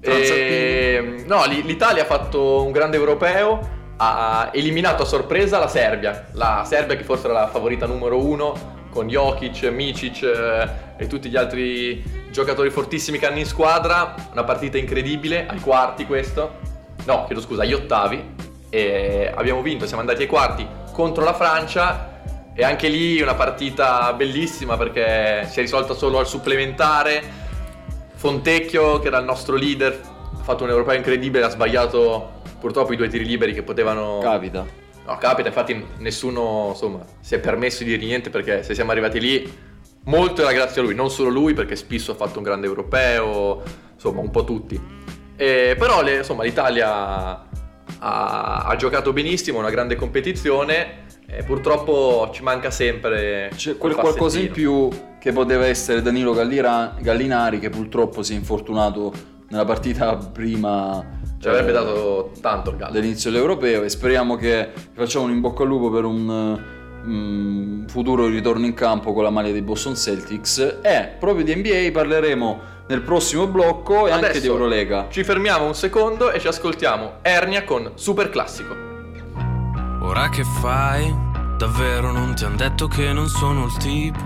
transalpini. 0.00 0.48
E, 0.50 1.24
no, 1.28 1.44
l- 1.44 1.62
l'Italia 1.64 2.02
ha 2.02 2.06
fatto 2.06 2.64
un 2.64 2.72
grande 2.72 2.96
europeo, 2.96 3.78
ha 4.02 4.48
eliminato 4.54 5.02
a 5.02 5.06
sorpresa 5.06 5.58
la 5.58 5.68
Serbia, 5.68 6.28
la 6.32 6.64
Serbia 6.66 6.96
che 6.96 7.04
forse 7.04 7.26
era 7.26 7.40
la 7.40 7.48
favorita 7.48 7.84
numero 7.84 8.18
uno 8.18 8.78
con 8.88 9.08
Jokic, 9.08 9.64
Micic 9.64 10.22
eh, 10.22 10.68
e 10.96 11.06
tutti 11.06 11.28
gli 11.28 11.36
altri 11.36 12.02
giocatori 12.30 12.70
fortissimi 12.70 13.18
che 13.18 13.26
hanno 13.26 13.38
in 13.38 13.44
squadra, 13.44 14.14
una 14.32 14.44
partita 14.44 14.78
incredibile, 14.78 15.46
ai 15.46 15.60
quarti 15.60 16.06
questo, 16.06 16.58
no, 17.04 17.24
chiedo 17.26 17.42
scusa, 17.42 17.62
agli 17.62 17.74
ottavi, 17.74 18.34
e 18.70 19.30
abbiamo 19.34 19.60
vinto, 19.60 19.86
siamo 19.86 20.00
andati 20.00 20.22
ai 20.22 20.28
quarti 20.28 20.66
contro 20.92 21.22
la 21.22 21.34
Francia. 21.34 22.08
E 22.52 22.64
anche 22.64 22.88
lì 22.88 23.20
una 23.22 23.34
partita 23.34 24.12
bellissima 24.12 24.76
perché 24.76 25.46
si 25.48 25.60
è 25.60 25.62
risolta 25.62 25.94
solo 25.94 26.18
al 26.18 26.26
supplementare, 26.26 27.22
Fontecchio 28.14 28.98
che 28.98 29.06
era 29.06 29.18
il 29.18 29.24
nostro 29.24 29.56
leader 29.56 29.98
ha 30.40 30.42
fatto 30.42 30.64
un 30.64 30.70
europeo 30.70 30.96
incredibile, 30.96 31.44
ha 31.44 31.48
sbagliato 31.48 32.39
purtroppo 32.60 32.92
i 32.92 32.96
due 32.96 33.08
tiri 33.08 33.24
liberi 33.24 33.52
che 33.52 33.62
potevano... 33.62 34.18
Capita. 34.22 34.64
No, 35.06 35.16
capita, 35.18 35.48
infatti 35.48 35.84
nessuno 35.98 36.68
insomma, 36.70 37.04
si 37.18 37.34
è 37.34 37.40
permesso 37.40 37.82
di 37.82 37.90
dire 37.90 38.04
niente 38.04 38.30
perché 38.30 38.62
se 38.62 38.74
siamo 38.74 38.92
arrivati 38.92 39.18
lì, 39.18 39.52
molto 40.04 40.42
era 40.42 40.52
grazie 40.52 40.80
a 40.80 40.84
lui, 40.84 40.94
non 40.94 41.10
solo 41.10 41.30
lui 41.30 41.54
perché 41.54 41.74
spesso 41.74 42.12
ha 42.12 42.14
fatto 42.14 42.38
un 42.38 42.44
grande 42.44 42.66
europeo, 42.66 43.62
insomma 43.94 44.20
un 44.20 44.30
po' 44.30 44.44
tutti. 44.44 44.80
E, 45.34 45.74
però 45.78 46.02
le- 46.02 46.18
insomma, 46.18 46.44
l'Italia 46.44 47.48
ha, 47.98 48.64
ha 48.66 48.76
giocato 48.76 49.12
benissimo, 49.12 49.58
una 49.58 49.70
grande 49.70 49.96
competizione 49.96 51.06
e 51.26 51.42
purtroppo 51.44 52.28
ci 52.32 52.42
manca 52.42 52.70
sempre 52.70 53.50
C'è 53.54 53.76
quel 53.76 53.94
qualcosa 53.94 54.38
in 54.38 54.50
più 54.50 54.88
che 55.18 55.32
poteva 55.32 55.66
essere 55.66 56.02
Danilo 56.02 56.32
Gallira- 56.32 56.96
Gallinari 56.98 57.58
che 57.58 57.70
purtroppo 57.70 58.22
si 58.22 58.32
è 58.32 58.36
infortunato 58.36 59.12
nella 59.50 59.64
partita 59.64 60.16
prima 60.16 61.04
Ci 61.38 61.48
avrebbe 61.48 61.72
dato 61.72 62.32
tanto 62.40 62.70
il 62.70 62.76
Gallo. 62.76 62.92
dell'inizio 62.92 63.30
dell'europeo 63.30 63.82
e 63.82 63.88
speriamo 63.88 64.36
che 64.36 64.70
facciamo 64.92 65.24
un 65.24 65.32
in 65.32 65.40
bocca 65.40 65.62
al 65.62 65.68
lupo 65.68 65.90
per 65.90 66.04
un 66.04 66.60
mm, 67.04 67.86
futuro 67.86 68.26
ritorno 68.26 68.64
in 68.64 68.74
campo 68.74 69.12
con 69.12 69.24
la 69.24 69.30
maglia 69.30 69.50
dei 69.52 69.62
Boston 69.62 69.96
Celtics 69.96 70.78
e 70.82 71.16
proprio 71.18 71.44
di 71.44 71.54
NBA 71.54 71.90
parleremo 71.92 72.60
nel 72.86 73.02
prossimo 73.02 73.46
blocco 73.46 74.06
e 74.06 74.12
anche 74.12 74.26
Adesso 74.26 74.40
di 74.40 74.46
Eurolega. 74.46 75.06
Ci 75.10 75.24
fermiamo 75.24 75.64
un 75.64 75.74
secondo 75.74 76.30
e 76.30 76.40
ci 76.40 76.48
ascoltiamo 76.48 77.18
Ernia 77.22 77.64
con 77.64 77.92
Super 77.94 78.30
Classico. 78.30 78.88
Ora 80.02 80.28
che 80.28 80.42
fai? 80.60 81.28
Davvero 81.56 82.10
non 82.10 82.34
ti 82.34 82.44
han 82.44 82.56
detto 82.56 82.86
che 82.86 83.12
non 83.12 83.28
sono 83.28 83.66
il 83.66 83.76
tipo 83.76 84.18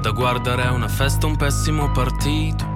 da 0.00 0.10
guardare 0.12 0.62
a 0.62 0.72
una 0.72 0.88
festa 0.88 1.26
un 1.26 1.36
pessimo 1.36 1.90
partito. 1.90 2.75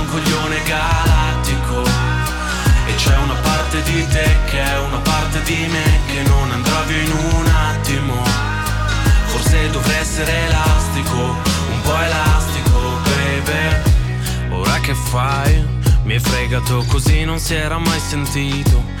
coglione 0.11 0.61
galattico. 0.63 1.83
E 2.85 2.95
c'è 2.95 3.17
una 3.17 3.35
parte 3.35 3.81
di 3.83 4.05
te 4.07 4.37
che 4.45 4.61
è 4.61 4.79
una 4.79 4.97
parte 4.97 5.41
di 5.43 5.65
me 5.69 5.99
Che 6.07 6.23
non 6.23 6.51
andrà 6.51 6.81
via 6.81 7.01
in 7.01 7.11
un 7.11 7.45
attimo. 7.47 8.23
Forse 9.27 9.69
dovrei 9.69 9.97
essere 9.97 10.31
elastico 10.47 11.15
Un 11.15 11.81
po' 11.83 12.01
elastico, 12.01 12.99
baby. 13.03 14.53
Ora 14.53 14.79
che 14.79 14.93
fai? 14.93 15.79
Mi 16.03 16.13
hai 16.13 16.19
fregato 16.19 16.83
così 16.87 17.23
non 17.23 17.39
si 17.39 17.53
era 17.53 17.77
mai 17.77 17.99
sentito 17.99 19.00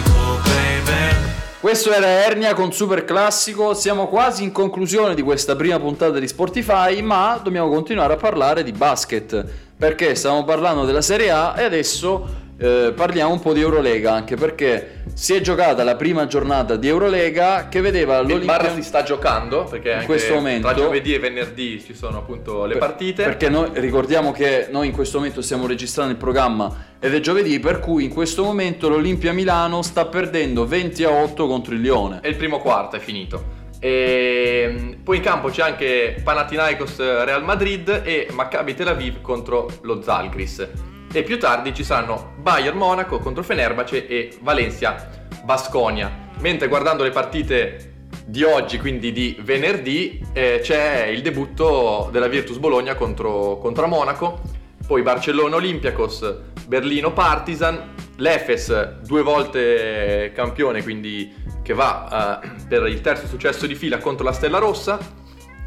Questo 1.61 1.93
era 1.93 2.07
Ernia 2.07 2.55
con 2.55 2.73
Super 2.73 3.05
Classico, 3.05 3.75
siamo 3.75 4.07
quasi 4.07 4.41
in 4.41 4.51
conclusione 4.51 5.13
di 5.13 5.21
questa 5.21 5.55
prima 5.55 5.79
puntata 5.79 6.17
di 6.17 6.27
Sportify, 6.27 6.99
ma 7.03 7.39
dobbiamo 7.41 7.69
continuare 7.69 8.13
a 8.13 8.17
parlare 8.17 8.63
di 8.63 8.71
basket, 8.71 9.45
perché 9.77 10.15
stavamo 10.15 10.43
parlando 10.43 10.85
della 10.85 11.03
Serie 11.03 11.29
A 11.29 11.53
e 11.55 11.63
adesso 11.63 12.49
eh, 12.61 12.93
parliamo 12.95 13.33
un 13.33 13.39
po' 13.39 13.53
di 13.53 13.61
Eurolega, 13.61 14.13
anche 14.13 14.35
perché 14.35 15.01
si 15.15 15.33
è 15.33 15.41
giocata 15.41 15.83
la 15.83 15.95
prima 15.95 16.27
giornata 16.27 16.75
di 16.75 16.87
Eurolega 16.87 17.67
che 17.67 17.81
vedeva 17.81 18.21
l'Olimpia... 18.21 18.57
Barra 18.57 18.73
si 18.73 18.83
sta 18.83 19.01
giocando 19.01 19.63
perché 19.63 19.93
anche 19.93 20.05
questo 20.05 20.35
momento- 20.35 20.67
tra 20.67 20.77
giovedì 20.77 21.15
e 21.15 21.19
venerdì 21.19 21.81
ci 21.83 21.95
sono 21.95 22.19
appunto 22.19 22.65
le 22.65 22.73
Per- 22.73 22.87
partite. 22.87 23.23
Perché 23.23 23.49
noi 23.49 23.71
ricordiamo 23.73 24.31
che 24.31 24.67
noi 24.69 24.87
in 24.87 24.93
questo 24.93 25.17
momento 25.17 25.41
stiamo 25.41 25.65
registrando 25.65 26.11
il 26.11 26.19
programma 26.19 26.89
ed 26.99 27.15
è 27.15 27.19
giovedì, 27.19 27.59
per 27.59 27.79
cui 27.79 28.03
in 28.03 28.13
questo 28.13 28.43
momento 28.43 28.89
l'Olimpia 28.89 29.33
Milano 29.33 29.81
sta 29.81 30.05
perdendo 30.05 30.67
20 30.67 31.03
a 31.03 31.09
8 31.09 31.47
contro 31.47 31.73
il 31.73 31.81
Lione. 31.81 32.19
E 32.21 32.29
il 32.29 32.35
primo 32.35 32.59
quarto 32.59 32.95
è 32.95 32.99
finito. 32.99 33.59
E 33.79 34.99
poi 35.03 35.17
in 35.17 35.23
campo 35.23 35.49
c'è 35.49 35.63
anche 35.63 36.21
Panathinaikos 36.23 36.99
Real 36.99 37.43
Madrid 37.43 38.03
e 38.05 38.27
Maccabi 38.31 38.75
Tel 38.75 38.89
Aviv 38.89 39.21
contro 39.21 39.67
lo 39.81 40.03
Zalgris. 40.03 40.90
E 41.13 41.23
più 41.23 41.37
tardi 41.37 41.73
ci 41.73 41.83
saranno 41.83 42.35
Bayern 42.37 42.77
Monaco 42.77 43.19
contro 43.19 43.43
Fenerbahce 43.43 44.07
e 44.07 44.37
Valencia 44.39 45.09
Basconia. 45.43 46.29
Mentre 46.39 46.69
guardando 46.69 47.03
le 47.03 47.09
partite 47.09 48.07
di 48.25 48.43
oggi, 48.43 48.79
quindi 48.79 49.11
di 49.11 49.35
venerdì, 49.41 50.25
eh, 50.31 50.59
c'è 50.63 51.07
il 51.07 51.21
debutto 51.21 52.07
della 52.13 52.29
Virtus 52.29 52.57
Bologna 52.59 52.95
contro, 52.95 53.57
contro 53.57 53.87
Monaco, 53.87 54.39
poi 54.87 55.01
Barcellona 55.01 55.57
Olympiacos, 55.57 56.33
Berlino 56.65 57.11
Partizan, 57.11 57.93
l'Efes 58.15 59.01
due 59.01 59.21
volte 59.21 60.31
campione, 60.33 60.81
quindi 60.81 61.33
che 61.61 61.73
va 61.73 62.41
eh, 62.41 62.49
per 62.69 62.87
il 62.87 63.01
terzo 63.01 63.27
successo 63.27 63.67
di 63.67 63.75
fila 63.75 63.97
contro 63.97 64.23
la 64.23 64.31
Stella 64.31 64.59
Rossa 64.59 64.97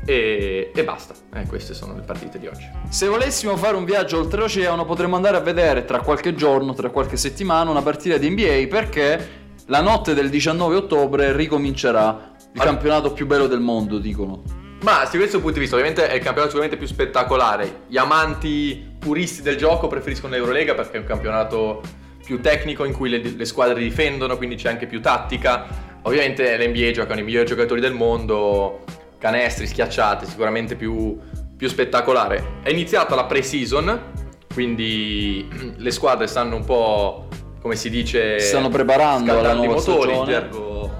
e, 0.04 0.70
e 0.74 0.84
basta. 0.84 1.14
Eh, 1.34 1.46
queste 1.46 1.74
sono 1.74 1.94
le 1.94 2.02
partite 2.02 2.38
di 2.38 2.46
oggi. 2.46 2.68
Se 2.88 3.06
volessimo 3.06 3.56
fare 3.56 3.76
un 3.76 3.84
viaggio 3.84 4.18
oltreoceano 4.18 4.84
potremmo 4.84 5.16
andare 5.16 5.36
a 5.36 5.40
vedere 5.40 5.84
tra 5.84 6.00
qualche 6.00 6.34
giorno, 6.34 6.74
tra 6.74 6.90
qualche 6.90 7.16
settimana, 7.16 7.70
una 7.70 7.82
partita 7.82 8.16
di 8.16 8.30
NBA 8.30 8.66
perché 8.68 9.42
la 9.66 9.80
notte 9.80 10.14
del 10.14 10.28
19 10.28 10.76
ottobre 10.76 11.34
ricomincerà 11.34 12.32
il 12.52 12.60
Al- 12.60 12.66
campionato 12.66 13.12
più 13.12 13.26
bello 13.26 13.46
del 13.46 13.60
mondo, 13.60 13.98
dicono. 13.98 14.42
Ma 14.82 15.02
da 15.02 15.08
questo 15.08 15.38
punto 15.38 15.54
di 15.54 15.60
vista, 15.60 15.76
ovviamente 15.76 16.06
è 16.06 16.14
il 16.14 16.20
campionato 16.20 16.50
sicuramente 16.50 16.76
più 16.76 16.86
spettacolare. 16.86 17.84
Gli 17.88 17.96
amanti 17.96 18.96
puristi 18.98 19.40
del 19.40 19.56
gioco 19.56 19.86
preferiscono 19.86 20.34
l'Eurolega 20.34 20.74
perché 20.74 20.98
è 20.98 21.00
un 21.00 21.06
campionato 21.06 21.80
più 22.22 22.40
tecnico 22.40 22.84
in 22.84 22.92
cui 22.92 23.08
le, 23.08 23.18
le 23.18 23.44
squadre 23.46 23.80
difendono, 23.80 24.36
quindi 24.36 24.56
c'è 24.56 24.68
anche 24.68 24.86
più 24.86 25.00
tattica. 25.00 25.66
Ovviamente 26.02 26.58
l'NBA 26.58 26.90
giocano 26.90 27.20
i 27.20 27.22
migliori 27.22 27.46
giocatori 27.46 27.80
del 27.80 27.94
mondo, 27.94 28.84
canestri, 29.24 29.66
schiacciate, 29.66 30.26
sicuramente 30.26 30.76
più, 30.76 31.16
più 31.56 31.66
spettacolare. 31.66 32.58
È 32.62 32.68
iniziata 32.68 33.14
la 33.14 33.24
pre-season, 33.24 34.12
quindi 34.52 35.48
le 35.78 35.90
squadre 35.90 36.26
stanno 36.26 36.56
un 36.56 36.64
po', 36.66 37.28
come 37.62 37.74
si 37.74 37.88
dice, 37.88 38.38
stanno 38.38 38.68
preparando 38.68 39.32
alla 39.32 39.40
scaldando 39.40 39.62
i 39.62 39.66
nuova 39.66 39.80
motori, 39.80 40.12
stagione. 40.12 40.30
gergo 40.30 40.92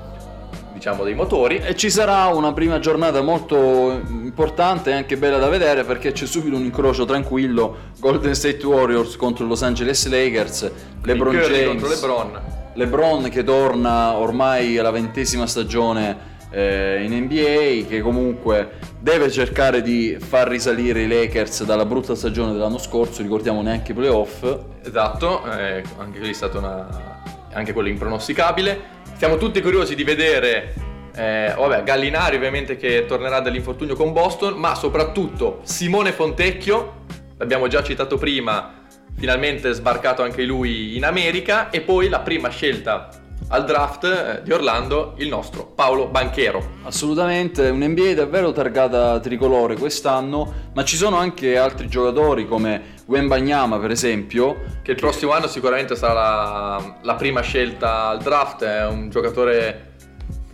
diciamo 0.72 1.04
dei 1.04 1.14
motori. 1.14 1.58
E 1.58 1.76
ci 1.76 1.90
sarà 1.90 2.24
una 2.28 2.54
prima 2.54 2.78
giornata 2.78 3.20
molto 3.20 4.00
importante 4.08 4.88
e 4.88 4.94
anche 4.94 5.18
bella 5.18 5.36
da 5.36 5.48
vedere 5.48 5.84
perché 5.84 6.12
c'è 6.12 6.24
subito 6.24 6.56
un 6.56 6.64
incrocio 6.64 7.04
tranquillo 7.04 7.92
Golden 8.00 8.34
State 8.34 8.64
Warriors 8.64 9.16
contro 9.16 9.46
Los 9.46 9.62
Angeles 9.62 10.08
Lakers, 10.08 10.70
LeBron 11.02 11.34
James 11.34 11.66
contro 11.66 11.88
LeBron. 11.88 12.40
LeBron 12.72 13.28
che 13.28 13.44
torna 13.44 14.14
ormai 14.14 14.78
alla 14.78 14.90
ventesima 14.90 15.46
stagione 15.46 16.32
eh, 16.54 17.02
in 17.02 17.12
NBA, 17.24 17.88
che 17.88 18.00
comunque 18.00 18.72
deve 19.00 19.30
cercare 19.30 19.82
di 19.82 20.16
far 20.20 20.48
risalire 20.48 21.02
i 21.02 21.08
Lakers 21.08 21.64
dalla 21.64 21.84
brutta 21.84 22.14
stagione 22.14 22.52
dell'anno 22.52 22.78
scorso, 22.78 23.22
ricordiamo 23.22 23.60
neanche 23.60 23.90
i 23.90 23.94
playoff. 23.94 24.46
Esatto, 24.84 25.44
eh, 25.50 25.82
anche 25.98 26.18
quello 26.18 26.30
è 26.30 26.32
stato 26.32 26.58
una, 26.58 27.22
anche 27.52 27.72
quello 27.72 27.88
impronosticabile. 27.88 28.92
Siamo 29.16 29.36
tutti 29.36 29.60
curiosi 29.60 29.96
di 29.96 30.04
vedere, 30.04 30.74
eh, 31.16 31.52
vabbè, 31.56 31.82
Gallinari 31.82 32.36
ovviamente 32.36 32.76
che 32.76 33.04
tornerà 33.06 33.40
dall'infortunio 33.40 33.96
con 33.96 34.12
Boston, 34.12 34.54
ma 34.54 34.76
soprattutto 34.76 35.60
Simone 35.64 36.12
Fontecchio, 36.12 37.02
l'abbiamo 37.36 37.66
già 37.66 37.82
citato 37.82 38.16
prima, 38.16 38.82
finalmente 39.16 39.72
sbarcato 39.72 40.22
anche 40.22 40.44
lui 40.44 40.96
in 40.96 41.04
America, 41.04 41.70
e 41.70 41.80
poi 41.80 42.08
la 42.08 42.20
prima 42.20 42.48
scelta 42.48 43.08
al 43.48 43.64
draft 43.64 44.04
eh, 44.04 44.42
di 44.42 44.52
Orlando, 44.52 45.14
il 45.18 45.28
nostro 45.28 45.64
Paolo 45.66 46.06
Banchero. 46.06 46.76
Assolutamente, 46.84 47.68
un 47.68 47.84
NBA 47.84 48.14
davvero 48.14 48.52
targata 48.52 49.20
tricolore 49.20 49.76
quest'anno, 49.76 50.70
ma 50.72 50.84
ci 50.84 50.96
sono 50.96 51.16
anche 51.16 51.56
altri 51.56 51.88
giocatori 51.88 52.46
come 52.46 52.92
Wembanyama 53.06 53.78
per 53.78 53.90
esempio, 53.90 54.56
Che 54.82 54.92
il 54.92 54.96
prossimo 54.96 55.32
anno 55.32 55.46
sicuramente 55.46 55.94
sarà 55.94 56.12
la, 56.14 56.98
la 57.02 57.14
prima 57.16 57.42
scelta 57.42 58.08
al 58.08 58.22
draft, 58.22 58.64
è 58.64 58.86
un 58.86 59.10
giocatore 59.10 59.92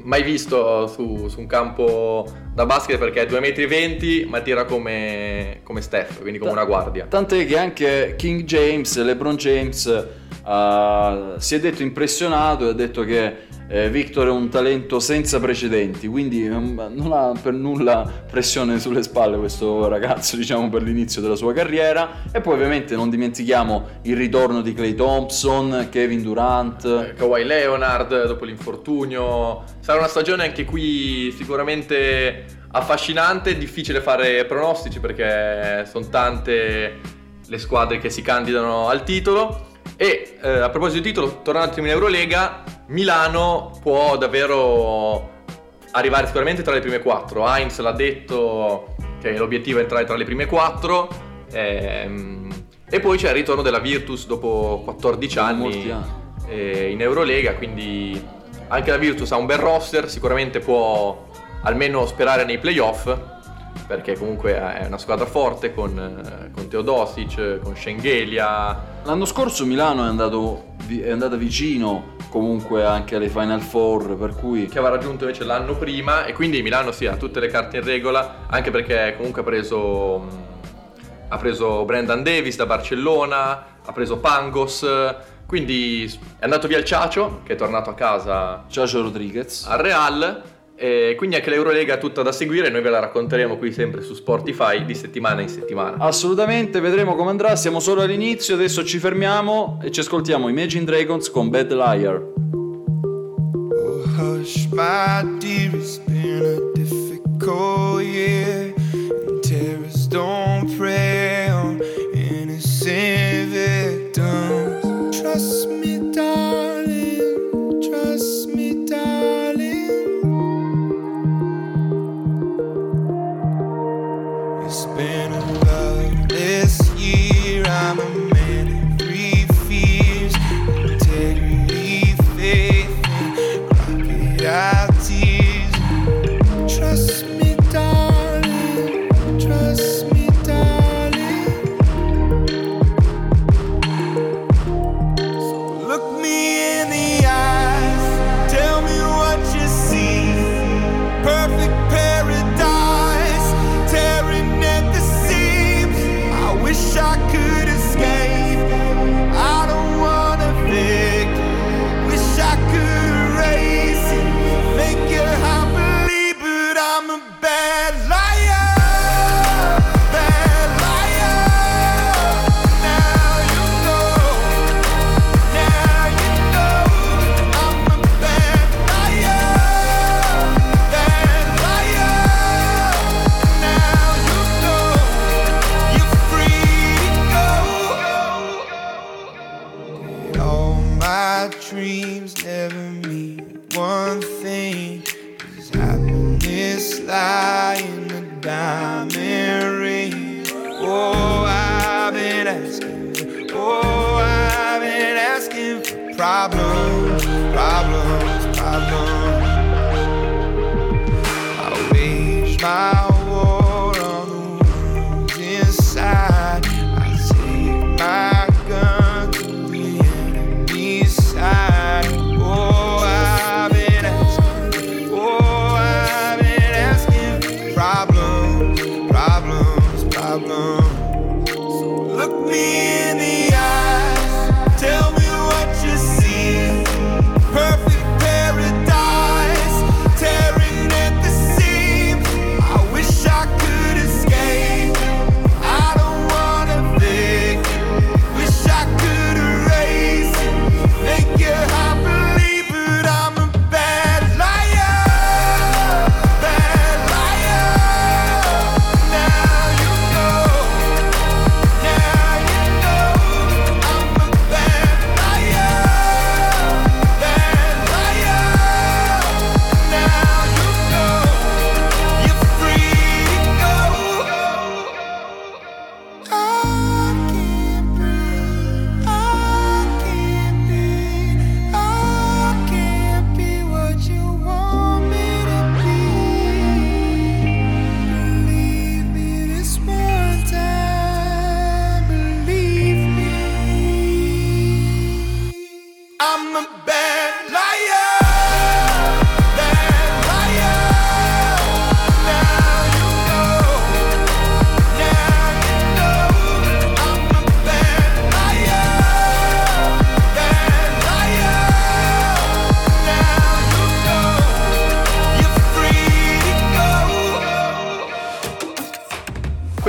mai 0.02 0.22
visto 0.22 0.86
su, 0.86 1.28
su 1.28 1.40
un 1.40 1.46
campo 1.46 2.26
da 2.54 2.64
basket 2.66 2.98
perché 2.98 3.22
è 3.22 3.26
2,20 3.26 4.26
m 4.26 4.30
ma 4.30 4.40
tira 4.40 4.64
come, 4.64 5.60
come 5.62 5.80
Steph, 5.80 6.20
quindi 6.20 6.38
come 6.38 6.52
una 6.52 6.64
guardia. 6.64 7.06
Tant'è 7.06 7.46
che 7.46 7.58
anche 7.58 8.14
King 8.16 8.42
James, 8.44 9.00
LeBron 9.00 9.36
James, 9.36 10.06
eh, 10.50 11.34
si 11.38 11.54
è 11.54 11.60
detto 11.60 11.82
impressionato 11.82 12.66
e 12.66 12.70
ha 12.70 12.72
detto 12.72 13.04
che 13.04 13.48
eh, 13.72 13.88
Victor 13.88 14.26
è 14.26 14.30
un 14.30 14.48
talento 14.48 14.98
senza 14.98 15.38
precedenti, 15.38 16.08
quindi 16.08 16.44
ehm, 16.44 16.90
non 16.92 17.12
ha 17.12 17.32
per 17.40 17.52
nulla 17.52 18.24
pressione 18.28 18.80
sulle 18.80 19.04
spalle 19.04 19.36
questo 19.36 19.86
ragazzo, 19.86 20.34
diciamo, 20.34 20.68
per 20.68 20.82
l'inizio 20.82 21.22
della 21.22 21.36
sua 21.36 21.52
carriera. 21.52 22.22
E 22.32 22.40
poi 22.40 22.54
ovviamente 22.54 22.96
non 22.96 23.10
dimentichiamo 23.10 24.00
il 24.02 24.16
ritorno 24.16 24.60
di 24.60 24.74
Clay 24.74 24.94
Thompson, 24.94 25.86
Kevin 25.88 26.22
Durant. 26.22 26.84
Eh, 26.84 27.14
Kawhi 27.14 27.44
Leonard 27.44 28.26
dopo 28.26 28.44
l'infortunio. 28.44 29.62
Sarà 29.78 29.98
una 29.98 30.08
stagione 30.08 30.42
anche 30.42 30.64
qui 30.64 31.32
sicuramente 31.36 32.58
affascinante, 32.72 33.56
difficile 33.56 34.00
fare 34.00 34.44
pronostici 34.46 34.98
perché 34.98 35.86
sono 35.88 36.08
tante 36.08 37.18
le 37.46 37.58
squadre 37.58 37.98
che 37.98 38.10
si 38.10 38.22
candidano 38.22 38.88
al 38.88 39.04
titolo. 39.04 39.68
E 40.02 40.38
eh, 40.40 40.48
a 40.48 40.70
proposito 40.70 41.02
di 41.02 41.08
titolo, 41.08 41.42
tornando 41.42 41.66
un 41.66 41.72
attimo 41.72 41.86
in 41.88 41.92
Eurolega, 41.92 42.64
Milano 42.86 43.78
può 43.82 44.16
davvero 44.16 45.42
arrivare 45.90 46.24
sicuramente 46.24 46.62
tra 46.62 46.72
le 46.72 46.80
prime 46.80 47.00
quattro. 47.00 47.46
Heinz 47.46 47.78
l'ha 47.80 47.92
detto 47.92 48.94
che 49.20 49.36
l'obiettivo 49.36 49.78
è 49.78 49.82
entrare 49.82 50.06
tra 50.06 50.16
le 50.16 50.24
prime 50.24 50.46
quattro. 50.46 51.06
ehm, 51.52 52.64
e 52.88 52.98
poi 52.98 53.18
c'è 53.18 53.28
il 53.28 53.34
ritorno 53.34 53.60
della 53.60 53.78
Virtus 53.78 54.26
dopo 54.26 54.80
14 54.86 55.34
Dopo 55.34 55.46
anni 55.46 55.90
anni. 55.90 56.02
eh, 56.48 56.90
in 56.92 57.02
Eurolega, 57.02 57.52
quindi 57.56 58.26
anche 58.68 58.90
la 58.90 58.96
Virtus 58.96 59.30
ha 59.32 59.36
un 59.36 59.44
bel 59.44 59.58
roster, 59.58 60.08
sicuramente 60.08 60.60
può 60.60 61.26
almeno 61.64 62.06
sperare 62.06 62.44
nei 62.46 62.56
playoff, 62.56 63.14
perché 63.90 64.16
comunque 64.16 64.54
è 64.54 64.86
una 64.86 64.98
squadra 64.98 65.26
forte 65.26 65.74
con, 65.74 65.98
eh, 65.98 66.52
con 66.52 66.68
Teodosic, 66.68 67.58
con 67.60 67.74
Schengelia, 67.74 68.98
L'anno 69.02 69.24
scorso 69.24 69.66
Milano 69.66 70.04
è, 70.04 70.06
andato, 70.06 70.74
è 70.88 71.10
andata 71.10 71.34
vicino 71.34 72.14
comunque 72.28 72.84
anche 72.84 73.16
alle 73.16 73.28
Final 73.28 73.60
Four, 73.60 74.16
per 74.16 74.36
cui 74.36 74.66
che 74.66 74.78
aveva 74.78 74.94
raggiunto 74.94 75.24
invece 75.24 75.42
l'anno 75.42 75.74
prima 75.74 76.24
e 76.24 76.34
quindi 76.34 76.62
Milano 76.62 76.92
sì 76.92 77.06
ha 77.06 77.16
tutte 77.16 77.40
le 77.40 77.48
carte 77.48 77.78
in 77.78 77.82
regola, 77.82 78.46
anche 78.46 78.70
perché 78.70 79.14
comunque 79.16 79.40
ha 79.40 79.44
preso, 79.44 80.18
mh, 80.18 80.28
ha 81.26 81.36
preso 81.38 81.84
Brendan 81.84 82.22
Davis 82.22 82.54
da 82.54 82.66
Barcellona, 82.66 83.64
ha 83.84 83.92
preso 83.92 84.18
Pangos, 84.18 84.86
quindi 85.46 86.04
è 86.38 86.44
andato 86.44 86.68
via 86.68 86.78
il 86.78 86.84
Ciacio, 86.84 87.40
che 87.42 87.54
è 87.54 87.56
tornato 87.56 87.90
a 87.90 87.94
casa 87.94 88.66
Ciacio 88.68 89.02
Rodriguez. 89.02 89.66
al 89.66 89.78
Real. 89.78 90.42
E 90.82 91.14
quindi 91.18 91.36
anche 91.36 91.50
l'Eurolega 91.50 91.96
è 91.96 91.98
tutta 91.98 92.22
da 92.22 92.32
seguire, 92.32 92.70
noi 92.70 92.80
ve 92.80 92.88
la 92.88 93.00
racconteremo 93.00 93.58
qui 93.58 93.70
sempre 93.70 94.00
su 94.00 94.14
Spotify 94.14 94.82
di 94.86 94.94
settimana 94.94 95.42
in 95.42 95.50
settimana. 95.50 95.98
Assolutamente, 95.98 96.80
vedremo 96.80 97.14
come 97.16 97.28
andrà, 97.28 97.54
siamo 97.54 97.80
solo 97.80 98.00
all'inizio, 98.00 98.54
adesso 98.54 98.82
ci 98.82 98.98
fermiamo 98.98 99.78
e 99.82 99.90
ci 99.90 100.00
ascoltiamo 100.00 100.48
Imagine 100.48 100.84
Dragons 100.84 101.30
con 101.30 101.50
Bad 101.50 101.70
Liar. 101.70 102.22
Oh, 103.74 104.04
hush, 104.16 104.68
my 104.72 105.22
dear, 105.38 105.74
it's 105.74 105.98
been 105.98 106.42
a 106.42 106.72
difficult 106.72 108.02
year. 108.02 108.72
And 109.28 109.42
terrorists 109.42 110.06
don't 110.06 110.74
prey 110.78 111.50
on 111.50 111.78
innocent 112.14 113.50
victims. 113.52 115.20
Trust 115.20 115.68
me, 115.68 115.79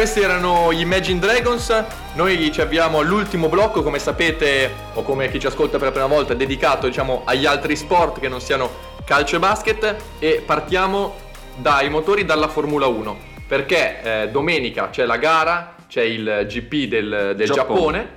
questi 0.01 0.21
erano 0.21 0.73
gli 0.73 0.79
Imagine 0.79 1.19
Dragons. 1.19 1.83
Noi 2.15 2.51
ci 2.51 2.59
avviamo 2.59 2.97
all'ultimo 2.97 3.49
blocco, 3.49 3.83
come 3.83 3.99
sapete, 3.99 4.67
o 4.95 5.03
come 5.03 5.29
chi 5.29 5.39
ci 5.39 5.45
ascolta 5.45 5.77
per 5.77 5.89
la 5.89 5.91
prima 5.91 6.07
volta, 6.07 6.33
dedicato 6.33 6.87
diciamo 6.87 7.21
agli 7.23 7.45
altri 7.45 7.75
sport 7.75 8.19
che 8.19 8.27
non 8.27 8.41
siano 8.41 8.71
calcio 9.05 9.35
e 9.35 9.39
basket. 9.39 9.95
E 10.17 10.41
partiamo 10.43 11.13
dai 11.55 11.91
motori 11.91 12.25
dalla 12.25 12.47
Formula 12.47 12.87
1. 12.87 13.15
Perché 13.47 14.01
eh, 14.01 14.29
domenica 14.29 14.89
c'è 14.89 15.05
la 15.05 15.17
gara, 15.17 15.75
c'è 15.87 16.01
il 16.01 16.47
GP 16.49 16.87
del, 16.87 17.33
del 17.35 17.45
Giappone. 17.51 17.99
Giappone. 17.99 18.09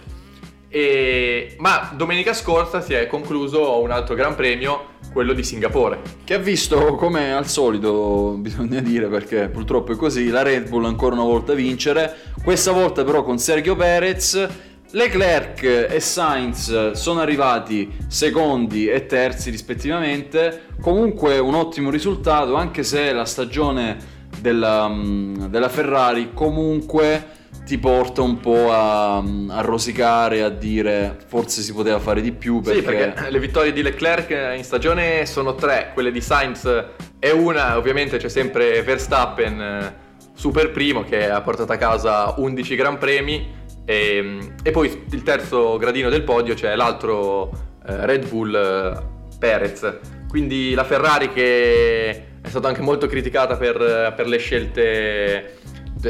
E- 0.75 1.55
ma 1.59 1.93
domenica 1.95 2.33
scorsa 2.33 2.81
si 2.81 2.95
è 2.95 3.07
concluso 3.07 3.81
un 3.81 3.93
altro 3.93 4.17
gran 4.17 4.35
premio, 4.35 4.87
quello 5.13 5.33
di 5.33 5.45
Singapore. 5.45 6.01
Che 6.25 6.35
ha 6.35 6.39
visto, 6.39 6.97
come 6.97 7.33
al 7.33 7.47
solito, 7.47 8.35
bisogna 8.43 8.81
dire 8.81 9.07
perché 9.07 9.49
purtroppo 9.51 9.93
è 9.93 9.97
così, 9.97 10.31
la 10.31 10.43
Red 10.43 10.69
Bull 10.69 10.87
ancora 10.87 11.15
una 11.15 11.23
volta 11.23 11.55
vincere, 11.55 12.13
questa 12.43 12.73
volta 12.73 13.05
però 13.05 13.23
con 13.23 13.39
Sergio 13.39 13.77
Perez. 13.77 14.49
Leclerc 14.91 15.89
e 15.91 15.99
Sainz 15.99 16.93
sono 16.93 17.21
arrivati 17.21 17.93
secondi 18.07 18.87
e 18.87 19.07
terzi 19.07 19.51
rispettivamente, 19.51 20.67
comunque 20.81 21.39
un 21.39 21.55
ottimo 21.55 21.91
risultato 21.91 22.55
anche 22.55 22.85
se 22.85 23.13
la 23.13 23.25
stagione 23.25 23.97
della, 24.41 24.89
mm, 24.89 25.47
della 25.47 25.69
Ferrari 25.69 26.31
comunque 26.33 27.43
ti 27.65 27.79
porta 27.79 28.21
un 28.21 28.41
po' 28.41 28.71
a, 28.71 29.17
a 29.17 29.61
rosicare, 29.63 30.43
a 30.43 30.51
dire 30.51 31.17
forse 31.27 31.63
si 31.63 31.73
poteva 31.73 31.99
fare 31.99 32.21
di 32.21 32.33
più 32.33 32.63
Sì, 32.63 32.83
perché 32.83 33.31
le 33.31 33.39
vittorie 33.39 33.73
di 33.73 33.83
Leclerc 33.83 34.55
in 34.57 34.65
stagione 34.65 35.25
sono 35.25 35.55
tre, 35.55 35.91
quelle 35.95 36.11
di 36.11 36.21
Sainz 36.21 36.85
è 37.19 37.31
una, 37.31 37.77
ovviamente 37.79 38.19
c'è 38.19 38.29
sempre 38.29 38.83
Verstappen 38.83 39.61
eh, 39.61 39.95
super 40.35 40.71
primo 40.73 41.05
che 41.05 41.31
ha 41.31 41.41
portato 41.41 41.73
a 41.73 41.77
casa 41.77 42.35
11 42.37 42.77
Gran 42.77 42.99
Premi 42.99 43.63
e, 43.87 44.39
e 44.63 44.71
poi 44.71 45.05
il 45.11 45.23
terzo 45.23 45.79
gradino 45.79 46.11
del 46.11 46.23
podio 46.23 46.55
c'è 46.55 46.75
l'altro 46.75 47.51
eh, 47.87 48.05
Red 48.05 48.29
Bull 48.29 48.55
eh, 48.55 49.39
Perez. 49.39 49.99
Quindi 50.29 50.75
la 50.75 50.85
Ferrari 50.85 51.33
che 51.33 52.11
è 52.43 52.49
stata 52.49 52.69
anche 52.69 52.83
molto 52.83 53.07
criticata 53.07 53.57
per, 53.57 54.13
per 54.15 54.27
le 54.27 54.37
scelte 54.37 55.55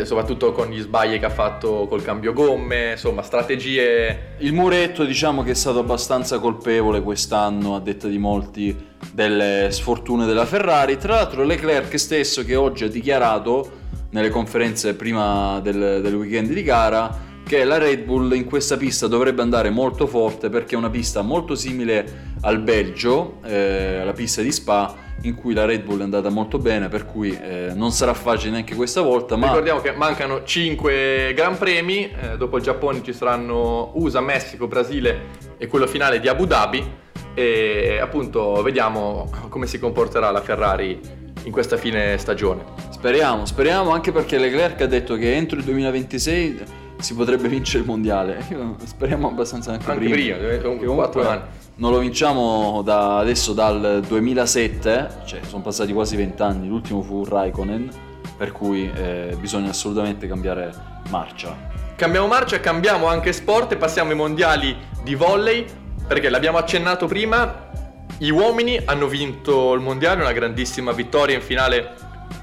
soprattutto 0.04 0.52
con 0.52 0.68
gli 0.68 0.80
sbagli 0.80 1.18
che 1.18 1.26
ha 1.26 1.30
fatto 1.30 1.86
col 1.88 2.02
cambio 2.02 2.32
gomme, 2.32 2.92
insomma 2.92 3.22
strategie 3.22 4.34
Il 4.38 4.52
muretto 4.52 5.04
diciamo 5.04 5.42
che 5.42 5.52
è 5.52 5.54
stato 5.54 5.78
abbastanza 5.78 6.38
colpevole 6.40 7.00
quest'anno, 7.00 7.76
a 7.76 7.80
detta 7.80 8.08
di 8.08 8.18
molti, 8.18 8.76
delle 9.12 9.68
sfortune 9.70 10.26
della 10.26 10.44
Ferrari. 10.44 10.98
Tra 10.98 11.14
l'altro 11.14 11.44
Leclerc 11.44 11.98
stesso 11.98 12.44
che 12.44 12.56
oggi 12.56 12.84
ha 12.84 12.88
dichiarato 12.88 13.82
nelle 14.10 14.30
conferenze 14.30 14.94
prima 14.94 15.60
del, 15.60 16.00
del 16.02 16.14
weekend 16.14 16.52
di 16.52 16.62
gara 16.62 17.32
che 17.44 17.64
la 17.64 17.78
Red 17.78 18.04
Bull 18.04 18.32
in 18.34 18.46
questa 18.46 18.76
pista 18.76 19.06
dovrebbe 19.06 19.42
andare 19.42 19.68
molto 19.70 20.06
forte 20.06 20.48
perché 20.48 20.74
è 20.74 20.78
una 20.78 20.88
pista 20.88 21.20
molto 21.20 21.54
simile 21.54 22.32
al 22.40 22.60
Belgio, 22.60 23.40
eh, 23.44 24.02
la 24.02 24.12
pista 24.12 24.40
di 24.40 24.50
Spa, 24.50 25.03
in 25.24 25.34
cui 25.34 25.54
la 25.54 25.64
Red 25.64 25.82
Bull 25.82 26.00
è 26.00 26.02
andata 26.02 26.28
molto 26.28 26.58
bene, 26.58 26.88
per 26.88 27.06
cui 27.06 27.30
eh, 27.30 27.72
non 27.74 27.92
sarà 27.92 28.14
facile 28.14 28.52
neanche 28.52 28.74
questa 28.74 29.00
volta, 29.00 29.36
ma... 29.36 29.48
Ricordiamo 29.48 29.80
che 29.80 29.92
mancano 29.92 30.44
5 30.44 31.32
Gran 31.34 31.56
Premi, 31.58 32.10
eh, 32.10 32.36
dopo 32.36 32.56
il 32.56 32.62
Giappone 32.62 33.02
ci 33.02 33.12
saranno 33.12 33.92
USA, 33.94 34.20
Messico, 34.20 34.66
Brasile 34.66 35.52
e 35.56 35.66
quello 35.66 35.86
finale 35.86 36.20
di 36.20 36.28
Abu 36.28 36.46
Dhabi 36.46 37.02
e 37.34 37.98
appunto 38.00 38.62
vediamo 38.62 39.28
come 39.48 39.66
si 39.66 39.78
comporterà 39.78 40.30
la 40.30 40.40
Ferrari 40.40 41.00
in 41.44 41.52
questa 41.52 41.76
fine 41.76 42.16
stagione. 42.18 42.62
Speriamo, 42.90 43.44
speriamo 43.44 43.90
anche 43.90 44.12
perché 44.12 44.38
Leclerc 44.38 44.80
ha 44.82 44.86
detto 44.86 45.16
che 45.16 45.34
entro 45.34 45.58
il 45.58 45.64
2026 45.64 46.82
si 46.98 47.14
potrebbe 47.14 47.48
vincere 47.48 47.80
il 47.80 47.86
mondiale. 47.86 48.44
Speriamo 48.84 49.28
abbastanza 49.28 49.72
anche, 49.72 49.90
Anche 49.90 50.08
prima, 50.08 50.36
deve- 50.36 50.60
comunque 50.60 50.86
Che 50.86 50.94
quattro 50.94 51.28
anni. 51.28 51.42
Non 51.76 51.90
lo 51.90 51.98
vinciamo 51.98 52.82
da 52.84 53.18
adesso 53.18 53.52
dal 53.52 54.00
2007, 54.06 55.22
cioè 55.26 55.40
sono 55.44 55.60
passati 55.60 55.92
quasi 55.92 56.14
20 56.14 56.42
anni, 56.42 56.68
l'ultimo 56.68 57.02
fu 57.02 57.24
Raikkonen, 57.24 57.90
per 58.36 58.52
cui 58.52 58.88
eh, 58.94 59.36
bisogna 59.40 59.70
assolutamente 59.70 60.28
cambiare 60.28 60.72
marcia. 61.08 61.56
Cambiamo 61.96 62.28
marcia, 62.28 62.60
cambiamo 62.60 63.06
anche 63.08 63.32
sport 63.32 63.72
e 63.72 63.76
passiamo 63.76 64.10
ai 64.10 64.16
mondiali 64.16 64.76
di 65.02 65.16
volley 65.16 65.66
perché 66.06 66.28
l'abbiamo 66.28 66.58
accennato 66.58 67.06
prima, 67.06 67.70
gli 68.18 68.28
uomini 68.28 68.80
hanno 68.84 69.08
vinto 69.08 69.72
il 69.72 69.80
mondiale, 69.80 70.20
una 70.22 70.32
grandissima 70.32 70.92
vittoria 70.92 71.34
in 71.34 71.42
finale 71.42 71.94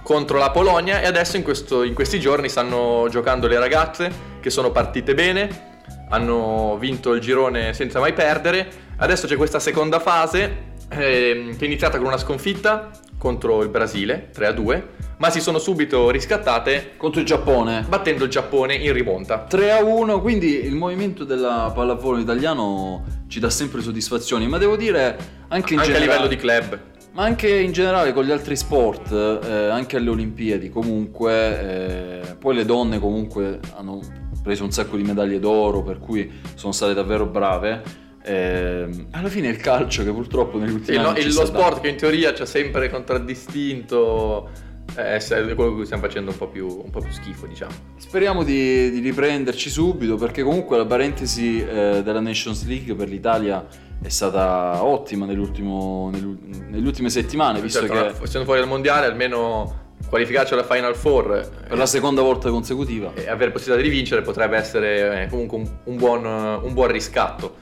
contro 0.04 0.40
la 0.40 0.52
Polonia 0.52 1.00
e 1.00 1.06
adesso 1.06 1.38
in, 1.38 1.44
questo- 1.44 1.84
in 1.84 1.94
questi 1.94 2.20
giorni 2.20 2.50
stanno 2.50 3.08
giocando 3.10 3.48
le 3.48 3.58
ragazze 3.60 4.12
che 4.42 4.50
sono 4.50 4.72
partite 4.72 5.14
bene, 5.14 5.70
hanno 6.12 6.78
vinto 6.78 7.14
il 7.14 7.22
girone 7.22 7.74
senza 7.74 7.99
mai 7.99 8.14
perdere, 8.14 8.70
adesso 8.97 9.28
c'è 9.28 9.36
questa 9.36 9.59
seconda 9.59 9.99
fase 9.99 10.70
ehm, 10.89 11.55
che 11.55 11.64
è 11.64 11.66
iniziata 11.66 11.97
con 11.97 12.07
una 12.07 12.18
sconfitta 12.18 12.91
contro 13.18 13.62
il 13.62 13.70
Brasile 13.70 14.30
3-2, 14.36 14.84
ma 15.18 15.30
si 15.30 15.39
sono 15.39 15.59
subito 15.59 16.09
riscattate 16.09 16.93
Contro 16.97 17.22
il 17.22 17.26
Giappone. 17.28 17.86
battendo 17.88 18.24
il 18.24 18.30
Giappone 18.30 18.74
in 18.74 18.91
rimonta. 18.93 19.45
3 19.47 19.72
a 19.72 19.84
1, 19.84 20.20
quindi 20.22 20.66
il 20.66 20.76
movimento 20.76 21.24
della 21.24 21.72
pallavolo 21.74 22.18
italiano 22.18 23.05
ci 23.28 23.39
dà 23.39 23.49
sempre 23.49 23.82
soddisfazioni, 23.82 24.47
ma 24.47 24.57
devo 24.57 24.76
dire 24.76 25.18
anche 25.49 25.74
in 25.74 25.80
Anche 25.80 25.91
a 25.91 25.99
generale, 25.99 25.99
livello 25.99 26.28
di 26.28 26.36
club. 26.36 26.80
Ma 27.14 27.24
anche 27.24 27.53
in 27.53 27.72
generale 27.72 28.12
con 28.14 28.24
gli 28.24 28.32
altri 28.32 28.55
sport, 28.55 29.12
eh, 29.12 29.70
anche 29.70 29.97
alle 29.97 30.09
Olimpiadi 30.09 30.70
comunque, 30.70 32.22
eh, 32.24 32.36
poi 32.36 32.55
le 32.55 32.66
donne 32.66 32.99
comunque 32.99 33.59
hanno 33.76 33.99
preso 34.42 34.64
un 34.64 34.72
sacco 34.72 34.96
di 34.98 35.04
medaglie 35.04 35.39
d'oro, 35.39 35.82
per 35.84 36.00
cui 36.00 36.32
sono 36.56 36.72
state 36.72 36.94
davvero 36.94 37.26
brave. 37.26 37.82
Eh, 38.24 38.88
alla 39.12 39.30
fine 39.30 39.48
il 39.48 39.58
calcio 39.58 40.04
che 40.04 40.12
purtroppo 40.12 40.60
negli 40.60 40.70
Sì, 40.70 40.76
ultimi 40.76 40.98
il- 40.98 41.04
anni 41.06 41.20
il- 41.22 41.32
sta 41.32 41.42
lo 41.42 41.48
sport 41.48 41.64
dando. 41.66 41.82
che 41.82 41.88
in 41.89 41.96
teoria 41.96 42.34
ci 42.36 42.42
ha 42.44 42.46
sempre 42.46 42.88
contraddistinto 42.89 44.50
eh, 44.96 45.16
è 45.18 45.56
quello 45.56 45.78
che 45.78 45.86
stiamo 45.86 46.04
facendo 46.04 46.32
un 46.32 46.38
po' 46.38 46.48
più, 46.50 46.68
un 46.68 46.89
po' 46.89 47.00
più 47.00 47.12
schifo, 47.14 47.46
diciamo. 47.48 47.72
Speriamo 47.98 48.44
di, 48.44 48.92
di 48.92 49.00
riprenderci 49.00 49.70
subito 49.70 50.18
perché 50.18 50.44
comunque 50.44 50.76
la 50.78 50.86
parentesi 50.86 51.60
eh, 51.62 52.02
della 52.04 52.20
Nations 52.20 52.66
League 52.68 52.94
per 52.94 53.08
l'Italia 53.08 53.66
è 54.04 54.10
stata 54.10 54.84
ottima 54.84 55.26
nell'ultimo- 55.26 56.10
nell'ul- 56.12 56.38
nelle 56.70 56.86
ultime 56.86 57.10
settimane, 57.10 57.62
visto 57.62 57.80
Certo, 57.80 57.94
che 57.94 58.00
no, 58.20 58.24
essendo 58.24 58.44
fuori 58.46 58.60
dal 58.60 58.68
mondiale, 58.70 59.06
almeno 59.06 59.80
qualificarci 60.10 60.54
alla 60.54 60.64
Final 60.64 60.95
Four 60.95 61.36
eh, 61.36 61.68
per 61.68 61.78
la 61.78 61.86
seconda 61.86 62.22
volta 62.22 62.49
consecutiva. 62.49 63.12
e 63.14 63.30
avere 63.30 63.52
possibilità 63.52 63.88
di 63.88 63.93
vincere 63.93 64.22
potrebbe 64.22 64.58
essere 64.58 65.24
eh, 65.24 65.28
comunque 65.28 65.58
un, 65.58 65.70
un 65.86 65.97
buon, 65.97 66.26
un 66.26 66.74
buon 66.74 66.91
riscatto. 66.91 67.56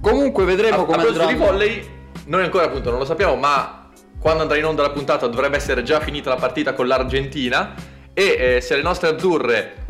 Comunque 0.00 0.44
vedremo 0.44 0.78
A, 0.78 0.80
a 0.80 0.84
come 0.84 0.96
proposito 0.98 1.26
di 1.26 1.32
andranno. 1.32 1.52
volley, 1.52 1.88
noi 2.26 2.42
ancora 2.44 2.64
appunto 2.66 2.90
non 2.90 2.98
lo 2.98 3.04
sappiamo, 3.04 3.34
ma 3.36 3.88
quando 4.18 4.42
andrà 4.42 4.56
in 4.56 4.64
onda 4.64 4.82
la 4.82 4.90
puntata 4.90 5.26
dovrebbe 5.26 5.56
essere 5.56 5.82
già 5.82 6.00
finita 6.00 6.30
la 6.30 6.36
partita 6.36 6.74
con 6.74 6.86
l'Argentina 6.86 7.74
e 8.12 8.36
eh, 8.38 8.60
se 8.60 8.76
le 8.76 8.82
nostre 8.82 9.08
azzurre 9.08 9.84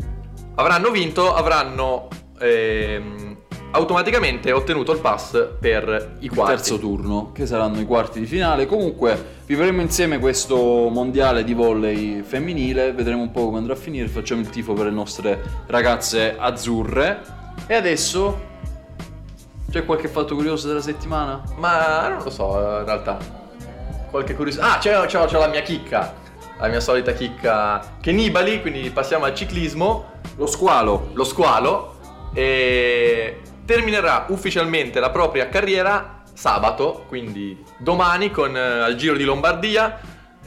avranno 0.55 0.89
vinto, 0.89 1.33
avranno 1.33 2.07
ehm, 2.39 3.36
automaticamente 3.71 4.51
ottenuto 4.51 4.91
il 4.93 4.99
pass 4.99 5.47
per 5.59 6.15
i 6.19 6.25
il 6.25 6.31
quarti. 6.31 6.55
terzo 6.55 6.79
turno, 6.79 7.31
che 7.33 7.45
saranno 7.45 7.79
i 7.79 7.85
quarti 7.85 8.19
di 8.19 8.25
finale. 8.25 8.65
Comunque 8.65 9.35
vivremo 9.45 9.81
insieme 9.81 10.19
questo 10.19 10.55
mondiale 10.89 11.43
di 11.43 11.53
volley 11.53 12.21
femminile, 12.21 12.91
vedremo 12.93 13.21
un 13.21 13.31
po' 13.31 13.45
come 13.45 13.57
andrà 13.57 13.73
a 13.73 13.77
finire, 13.77 14.07
facciamo 14.07 14.41
il 14.41 14.49
tifo 14.49 14.73
per 14.73 14.85
le 14.85 14.91
nostre 14.91 15.41
ragazze 15.67 16.35
azzurre. 16.37 17.21
E 17.67 17.73
adesso 17.73 18.45
c'è 19.69 19.83
qualche 19.85 20.07
fatto 20.07 20.33
curioso 20.35 20.67
della 20.67 20.81
settimana? 20.81 21.43
Ma 21.57 22.07
non 22.07 22.23
lo 22.23 22.29
so, 22.29 22.57
in 22.79 22.85
realtà. 22.85 23.17
Qualche 24.09 24.33
curiosità. 24.35 24.75
Ah, 24.75 24.77
c'è, 24.77 25.05
c'è- 25.05 25.25
c'è 25.25 25.37
la 25.37 25.47
mia 25.47 25.61
chicca. 25.61 26.13
La 26.59 26.67
mia 26.67 26.79
solita 26.79 27.11
chicca. 27.11 27.95
Che 27.99 28.11
Nibali, 28.11 28.61
quindi 28.61 28.89
passiamo 28.89 29.25
al 29.25 29.35
ciclismo. 29.35 30.05
Lo 30.37 30.47
squalo. 30.47 31.09
Lo 31.13 31.23
squalo. 31.25 31.95
E 32.33 33.41
terminerà 33.67 34.25
ufficialmente 34.29 35.01
la 35.01 35.11
propria 35.11 35.49
carriera 35.49 36.23
sabato, 36.33 37.03
quindi 37.07 37.61
domani, 37.77 38.31
con 38.31 38.55
eh, 38.55 38.59
al 38.59 38.95
Giro 38.95 39.17
di 39.17 39.25
Lombardia. 39.25 39.99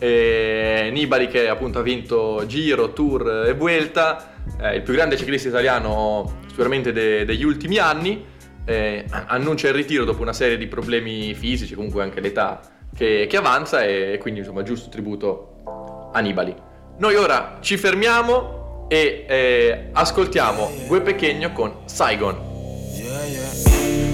E 0.03 0.89
Nibali 0.91 1.29
che 1.29 1.47
appunto 1.47 1.81
ha 1.81 1.83
vinto 1.83 2.45
Giro, 2.47 2.95
Tour 2.95 3.45
e 3.47 3.53
Vuelta, 3.53 4.33
eh, 4.59 4.77
il 4.77 4.83
più 4.83 4.95
grande 4.95 5.19
ciclista 5.19 5.49
italiano 5.49 6.39
sicuramente 6.49 6.91
de- 6.91 7.27
degli 7.27 7.45
ultimi 7.45 7.77
anni, 7.77 8.25
eh, 8.65 9.05
annuncia 9.11 9.69
il 9.69 9.75
ritiro 9.75 10.05
dopo 10.05 10.23
una 10.23 10.33
serie 10.33 10.57
di 10.57 10.67
problemi 10.69 11.35
fisici, 11.35 11.75
comunque 11.75 12.03
anche 12.03 12.21
l'età 12.21 12.61
che, 12.97 13.27
che 13.29 13.37
avanza 13.37 13.83
e 13.83 14.17
quindi 14.19 14.41
insomma 14.41 14.63
giusto 14.63 14.89
tributo 14.89 16.11
a 16.15 16.21
Nibali. 16.21 16.55
Noi 16.97 17.15
ora 17.17 17.59
ci 17.61 17.77
fermiamo 17.77 18.87
e 18.89 19.27
eh, 19.29 19.89
ascoltiamo 19.93 20.71
Gue 20.87 21.03
Pechegno 21.03 21.53
con 21.53 21.83
Saigon. 21.85 22.50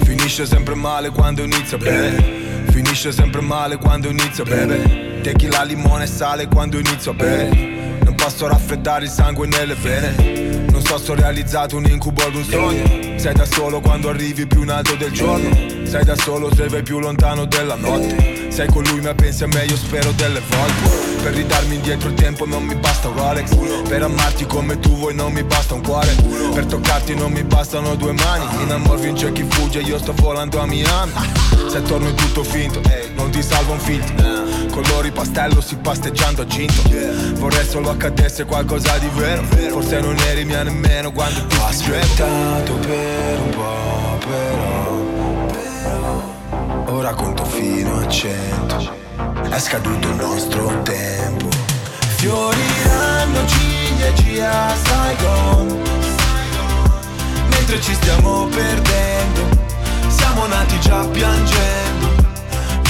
Finisce 0.05 0.47
sempre 0.47 0.74
male 0.74 1.11
quando 1.11 1.43
inizia 1.43 1.76
a 1.76 1.80
bere 1.80 2.64
Finisce 2.70 3.11
sempre 3.12 3.41
male 3.41 3.76
quando 3.76 4.09
inizia 4.09 4.45
a 4.45 4.47
bere 4.47 5.20
Tequila, 5.22 5.62
limone 5.62 6.05
e 6.05 6.07
sale 6.07 6.47
quando 6.47 6.78
inizio 6.78 7.11
a 7.11 7.14
bere 7.14 7.99
Non 8.05 8.14
posso 8.14 8.47
raffreddare 8.47 9.05
il 9.05 9.11
sangue 9.11 9.47
nelle 9.47 9.74
vene 9.74 10.55
piuttosto 10.97 11.14
realizzato 11.14 11.76
un 11.76 11.84
incubo 11.84 12.22
ad 12.22 12.34
un 12.34 12.44
sogno. 12.44 13.18
Sei 13.18 13.34
da 13.34 13.44
solo 13.44 13.80
quando 13.80 14.09
arrivi 14.09 14.47
più 14.47 14.62
in 14.62 14.70
alto 14.70 14.94
del 14.94 15.12
giorno. 15.12 15.55
Sei 15.84 16.03
da 16.05 16.16
solo 16.16 16.49
se 16.55 16.68
vai 16.68 16.82
più 16.82 16.99
lontano 16.99 17.44
della 17.44 17.74
notte. 17.74 18.51
Sei 18.51 18.66
con 18.68 18.82
lui 18.84 19.03
ma 19.03 19.14
pensi 19.14 19.44
a 19.44 19.47
me 19.47 19.64
io 19.64 19.76
spero 19.76 20.11
delle 20.12 20.40
volte. 20.49 21.22
Per 21.22 21.34
ridarmi 21.34 21.74
indietro 21.74 22.09
il 22.09 22.14
tempo 22.14 22.47
non 22.47 22.64
mi 22.64 22.74
basta 22.76 23.09
un 23.09 23.16
Rolex. 23.16 23.55
Per 23.86 24.03
amarti 24.03 24.47
come 24.47 24.78
tu 24.78 24.97
vuoi 24.97 25.14
non 25.14 25.32
mi 25.32 25.42
basta 25.42 25.74
un 25.74 25.82
cuore. 25.82 26.14
Per 26.55 26.64
toccarti 26.64 27.14
non 27.14 27.30
mi 27.30 27.42
bastano 27.42 27.94
due 27.94 28.12
mani. 28.12 28.62
In 28.62 28.70
amor 28.70 28.99
vince 28.99 29.32
chi 29.32 29.44
fugge 29.47 29.80
io 29.80 29.99
sto 29.99 30.14
volando 30.14 30.61
a 30.61 30.66
Miami 30.66 31.12
Se 31.70 31.82
torno 31.82 32.09
è 32.09 32.14
tutto 32.14 32.42
finto 32.42 32.80
non 33.16 33.30
ti 33.30 33.42
salva 33.42 33.72
un 33.72 33.80
filtro 33.80 34.45
Colori 34.77 35.11
pastello 35.11 35.62
si 35.62 35.74
pasteggiando 35.77 36.43
a 36.43 36.47
ginto. 36.47 36.83
Vorrei 37.37 37.64
solo 37.66 37.89
accadesse 37.89 38.45
qualcosa 38.45 38.99
di 38.99 39.09
vero. 39.14 39.43
Forse 39.70 40.01
non 40.01 40.14
eri 40.18 40.45
mia 40.45 40.62
nemmeno 40.64 41.12
quando 41.12 41.47
ti 41.47 41.57
Ho 41.57 41.64
aspettato 41.64 42.74
per 42.74 43.41
un 43.41 43.51
po' 43.55 44.18
però 44.27 45.05
Ora 46.95 47.14
conto 47.14 47.47
fino 47.47 48.01
a 48.01 48.09
cento. 48.09 48.93
È 49.49 49.59
scaduto 49.59 50.09
il 50.09 50.16
nostro 50.16 50.83
tempo. 50.83 51.49
Fioriranno 52.16 53.47
ciliegie 53.47 54.47
stai 54.74 55.16
con 55.16 55.83
Mentre 57.49 57.81
ci 57.81 57.95
stiamo 57.95 58.47
perdendo 58.47 59.49
Siamo 60.09 60.47
nati 60.47 60.79
già 60.81 61.05
piangendo 61.07 62.26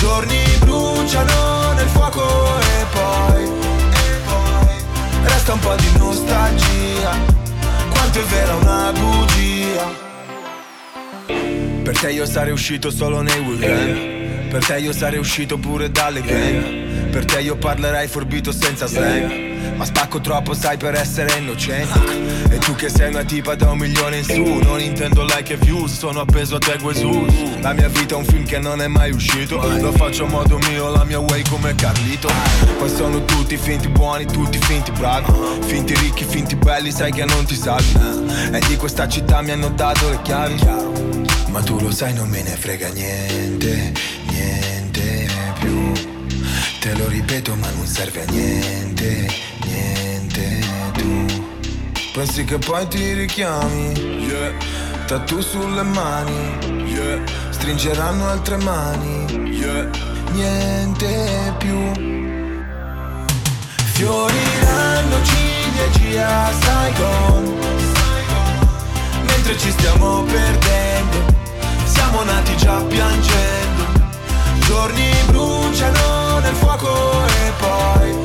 Giorni 0.07 0.41
bruciano 0.61 1.73
nel 1.73 1.89
fuoco 1.89 2.23
e 2.61 2.87
poi, 2.93 3.43
e 3.43 4.21
poi 4.25 5.25
Resta 5.25 5.53
un 5.55 5.59
po' 5.59 5.75
di 5.75 5.99
nostalgia. 5.99 7.11
Quanto 7.91 8.21
è 8.21 8.23
vera 8.23 8.55
una 8.55 8.93
bugia. 8.93 10.05
Per 11.83 11.99
te 11.99 12.13
io 12.13 12.25
sarei 12.25 12.53
uscito 12.53 12.89
solo 12.91 13.21
nei 13.21 13.41
weekend. 13.41 14.49
Per 14.49 14.65
te 14.65 14.79
io 14.79 14.93
sarei 14.93 15.19
uscito 15.19 15.59
pure 15.59 15.91
dalle 15.91 16.23
gang. 16.23 17.09
Per 17.11 17.25
te 17.25 17.41
io 17.41 17.57
parlerei 17.57 18.07
forbito 18.07 18.53
senza 18.53 18.87
slang 18.87 19.46
Ma 19.77 19.85
spacco 19.85 20.21
troppo 20.21 20.55
sai 20.55 20.77
per 20.77 20.95
essere 20.95 21.39
innocente. 21.39 22.49
E 22.51 22.59
tu 22.59 22.75
che 22.75 22.89
sei 22.89 23.11
una 23.11 23.25
tipa 23.25 23.55
da 23.55 23.71
un 23.71 23.79
milione 23.79 24.19
in 24.19 24.25
su. 24.25 24.43
Non 24.43 24.81
intendo 24.81 25.25
like 25.25 25.53
e 25.53 25.57
views 25.57 25.97
Sono 25.97 26.21
appeso 26.21 26.57
a 26.57 26.59
te 26.59 26.79
Jesus 26.79 27.61
La 27.61 27.73
mia 27.73 27.89
vita 27.89 28.15
è 28.15 28.19
un 28.19 28.25
film 28.25 28.45
che 28.45 28.59
non 28.59 28.81
è 28.81 28.87
mai 28.87 29.11
uscito. 29.11 29.57
Lo 29.79 29.93
faccio 29.93 30.25
a 30.25 30.29
modo 30.29 30.59
mio, 30.69 30.91
la 30.91 31.05
mia 31.05 31.19
way 31.19 31.43
come 31.49 31.75
Carlito. 31.75 32.29
Poi 32.79 32.89
sono 32.89 33.25
tutti 33.25 33.57
finti 33.57 33.89
buoni, 33.89 34.27
tutti 34.27 34.59
finti 34.59 34.91
bravi. 34.93 35.33
Finti 35.67 35.95
ricchi, 35.95 36.25
finti 36.25 36.57
belli, 36.57 36.91
sai 36.91 37.13
che 37.13 37.25
non 37.25 37.45
ti 37.45 37.55
salvi. 37.55 37.93
E 38.53 38.61
di 38.67 38.77
questa 38.77 39.07
città 39.09 39.43
mi 39.43 39.51
hanno 39.51 39.69
dato 39.71 40.09
le 40.09 40.21
chiavi. 40.23 41.35
Ma 41.49 41.63
tu 41.63 41.79
lo 41.81 41.91
sai 41.91 42.13
non 42.13 42.29
me 42.29 42.43
ne 42.43 42.57
frega 42.57 42.89
niente, 42.89 43.93
niente 44.29 45.29
più. 45.59 45.93
Te 46.81 46.95
lo 46.95 47.09
ripeto 47.09 47.55
ma 47.57 47.71
non 47.71 47.87
serve 47.87 48.25
a 48.27 48.31
niente, 48.31 49.27
Pensi 52.17 52.45
che 52.47 52.57
poi 52.57 52.89
ti 52.89 53.13
richiami, 53.13 53.93
yeah. 54.27 54.51
Tattoo 55.05 55.43
sulle 55.43 55.83
mani, 55.83 56.87
yeah. 56.87 57.23
Stringeranno 57.51 58.27
altre 58.27 58.57
mani, 58.57 59.51
yeah. 59.51 59.91
Niente 60.31 61.55
più. 61.59 61.93
Fioriranno 63.93 65.17
ciliegie 65.25 66.27
sai 66.63 66.93
con 66.95 67.55
Mentre 69.27 69.59
ci 69.59 69.71
stiamo 69.73 70.23
perdendo 70.23 71.35
siamo 71.85 72.23
nati 72.23 72.57
già 72.57 72.83
piangendo. 72.85 73.85
Giorni 74.61 75.11
bruciano 75.27 76.39
nel 76.39 76.55
fuoco 76.55 77.27
e 77.27 77.53
poi 77.59 78.17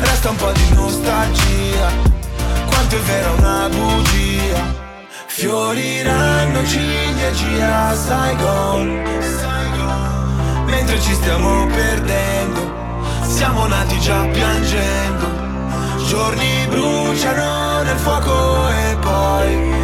Resta 0.00 0.30
un 0.30 0.36
po' 0.36 0.50
di 0.50 0.74
nostalgia 0.74 2.15
Quanto 2.76 2.96
è 2.96 3.00
vera 3.00 3.30
una 3.30 3.68
bugia. 3.70 4.84
Fioriranno 5.28 6.62
ciliegi 6.66 7.58
a 7.62 7.94
Saigon. 7.94 9.02
Mentre 10.66 11.00
ci 11.00 11.14
stiamo 11.14 11.66
perdendo 11.66 12.74
Siamo 13.22 13.66
nati 13.66 13.98
già 13.98 14.26
piangendo. 14.26 15.26
Giorni 16.06 16.66
bruciano 16.68 17.82
nel 17.82 17.96
fuoco 17.96 18.68
e 18.68 18.96
poi 19.00 19.74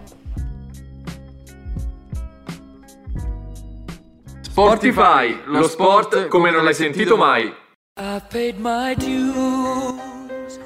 Spotify, 4.40 5.42
lo 5.46 5.68
sport 5.68 6.26
come 6.26 6.50
non 6.50 6.64
l'hai 6.64 6.74
sentito 6.74 7.16
mai. 7.16 7.54
I've 7.96 8.26
paid 8.28 8.56
my 8.58 8.94
dues. 8.94 10.58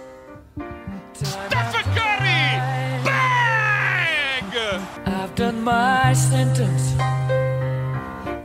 Stephen 1.12 1.84
Curry! 1.94 2.60
Bang! 3.02 4.80
I've 5.04 5.34
done 5.34 5.60
my 5.60 6.14
sentence. 6.14 6.96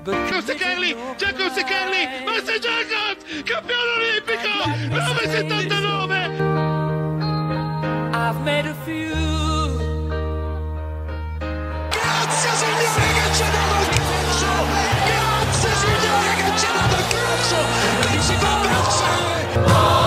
Giacomo 0.04 0.42
Secarli! 0.42 0.96
Giacomo 1.18 1.50
Secarli! 1.50 2.24
Master 2.26 2.60
Jacobs! 2.60 3.44
Campione! 3.44 3.79
979! 4.90 6.42
I've 8.12 8.42
made 8.42 8.66
a 8.66 8.74
few. 8.74 9.14
Grazie 11.90 12.50
signore 12.56 13.12
che 13.14 13.34
ci 13.36 13.44
ha 13.44 13.50
dato 13.52 13.82
il 13.82 13.90
calcio! 13.96 14.52
Grazie 15.06 15.74
signore 15.76 16.32
che 16.38 16.58
ci 16.58 16.66
ha 16.66 16.72
dato 16.74 16.96
il 16.98 17.06
calcio 17.08 17.60
che 18.10 18.20
si 18.22 18.34
fa 18.34 19.99